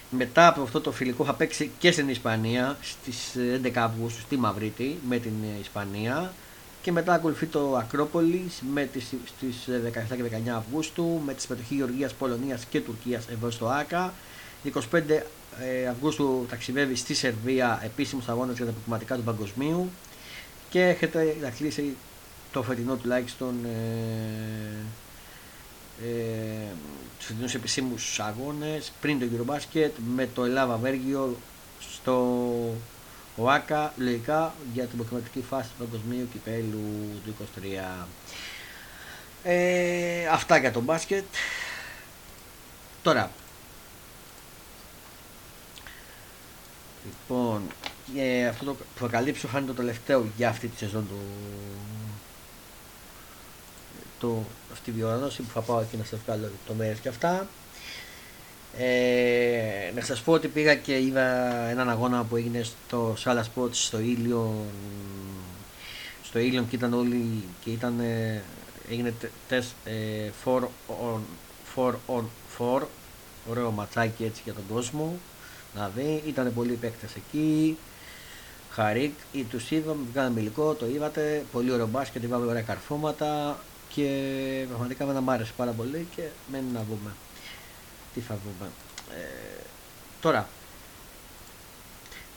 [0.09, 4.99] μετά από αυτό το φιλικό θα παίξει και στην Ισπανία στις 11 Αυγούστου στη Μαυρίτη
[5.07, 6.33] με την Ισπανία
[6.85, 9.55] και μετά ακολουθεί το Ακρόπολης με τις, στις
[10.11, 14.13] 17 και 19 Αυγούστου με τη συμμετοχή Γεωργίας, Πολωνίας και Τουρκίας εδώ στο ΆΚΑ.
[14.91, 15.01] 25
[15.59, 19.89] ε, Αυγούστου ταξιδεύει στη Σερβία επίσημος αγώνας για τα προκληματικά του παγκοσμίου
[20.69, 21.95] και έχετε να κλείσει
[22.51, 23.69] το φετινό τουλάχιστον ε,
[26.07, 26.67] ε,
[27.17, 31.37] τους φετινούς επισήμους αγώνες πριν το Eurobasket με το Ελλάδα-Βέργιο
[31.79, 32.37] στο
[33.35, 37.35] ο ΆΚΑ λογικά για την προκριματική φάση του παγκοσμίου κυπέλου του
[38.03, 38.05] 23.
[39.43, 41.25] Ε, αυτά για το μπάσκετ.
[43.03, 43.31] Τώρα.
[47.05, 47.61] Λοιπόν,
[48.17, 51.19] ε, αυτό το που θα καλύψω θα είναι το τελευταίο για αυτή τη σεζόν του
[54.19, 57.47] το, αυτή η διοργάνωση που θα πάω εκεί να σας βγάλω το μέρες και αυτά.
[58.77, 61.25] Ε, να σας πω ότι πήγα και είδα
[61.69, 64.65] έναν αγώνα που έγινε στο Σάλα Sports στο Ήλιο
[66.23, 68.01] στο Ήλιο και ήταν όλοι και ήταν
[68.89, 69.13] έγινε
[69.47, 69.71] τεστ
[70.45, 71.19] 4 on
[71.75, 72.23] 4 on
[72.57, 72.81] 4
[73.49, 75.19] ωραίο ματσάκι έτσι για τον κόσμο
[75.75, 77.77] να δει, ήταν πολλοί παίκτες εκεί.
[78.69, 83.59] Χαρίκ, ή τους είδαμε, βγάλαμε υλικό, το είδατε, πολύ ωραίο μπάσκετ, είδαμε ωραία καρφώματα
[83.89, 84.09] και
[84.67, 86.21] πραγματικά με μ' άρεσε πάρα πολύ και
[86.51, 87.11] μένει να δούμε
[88.15, 88.71] τι θα δούμε.
[89.15, 89.63] Ε,
[90.21, 90.47] τώρα,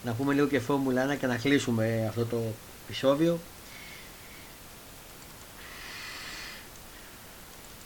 [0.05, 2.43] να πούμε λίγο και Φόρμουλα 1 και να κλείσουμε αυτό το
[2.85, 3.39] επεισόδιο.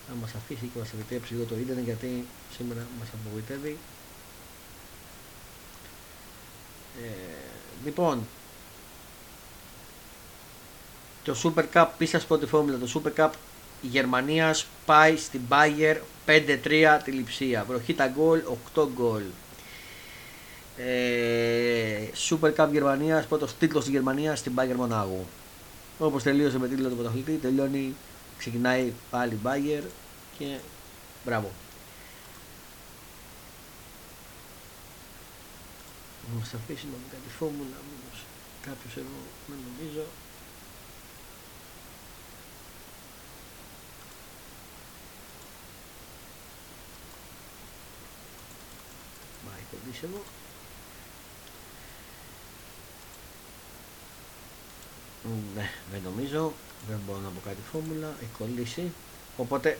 [0.09, 2.27] Να μας αφήσει και μας επιτρέψει λίγο το ίντερνετ γιατί
[2.57, 3.79] σήμερα μας απογοητεύει.
[7.03, 7.07] Ε,
[7.85, 8.27] λοιπόν,
[11.25, 13.31] το Super Cup, πίσω από τη φόρμουλα, το Super Cup
[13.83, 17.65] Γερμανίας πάει στην Bayer 5-3 τη λειψία.
[17.65, 18.43] Βροχή τα γκολ,
[18.75, 19.23] 8 γκολ.
[20.77, 25.27] Ε, Super Cup Γερμανίας, πρώτος τίτλος στη Γερμανίας στην Bayer Μονάγου.
[25.99, 27.95] Όπως τελείωσε με τίτλο του πρωταθλητή, τελειώνει,
[28.39, 29.83] ξεκινάει πάλι Bayer
[30.39, 30.57] και
[31.25, 31.51] μπράβο.
[36.29, 37.77] Να μας αφήσει να κάτι φόρμουλα,
[38.61, 40.05] κάποιος εδώ δεν νομίζω.
[49.83, 50.23] Κολλήσιμο.
[55.55, 56.53] Ναι, δεν νομίζω.
[56.89, 58.15] Δεν μπορώ να πω κάτι φόρμουλα.
[58.21, 58.93] Έχει κολλήσει.
[59.37, 59.79] Οπότε,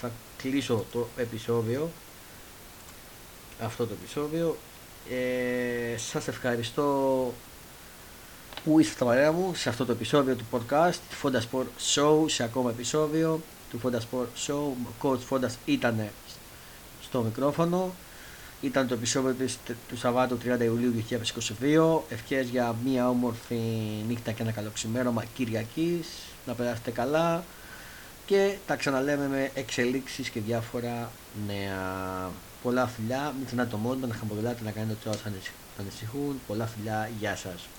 [0.00, 1.90] θα κλείσω το επεισόδιο.
[3.60, 4.56] Αυτό το επεισόδιο.
[5.10, 7.32] Ε, σας ευχαριστώ
[8.64, 12.24] που είστε στα παρέα μου σε αυτό το επεισόδιο του podcast του Fonda Sport Show
[12.26, 16.08] σε ακόμα επεισόδιο του Fonda Sport Show ο coach Fonda ήταν
[17.02, 17.94] στο μικρόφωνο
[18.60, 19.48] Ήταν το επεισόδιο
[19.88, 21.04] του Σαββάτου 30 Ιουλίου
[21.60, 22.00] 2022.
[22.08, 23.60] Ευχές για μια όμορφη
[24.08, 26.08] νύχτα και ένα καλό ξημέρωμα Κυριακής.
[26.46, 27.44] Να περάσετε καλά
[28.26, 31.10] και τα ξαναλέμε με εξελίξεις και διάφορα
[31.46, 32.30] νέα.
[32.62, 35.40] Πολλά φιλιά, μην ξεχνάτε το μόνο, να χαμογελάτε, να κάνετε ότι όσοι
[35.78, 36.40] ανησυχούν.
[36.46, 37.68] Πολλά φιλιά, γεια σας.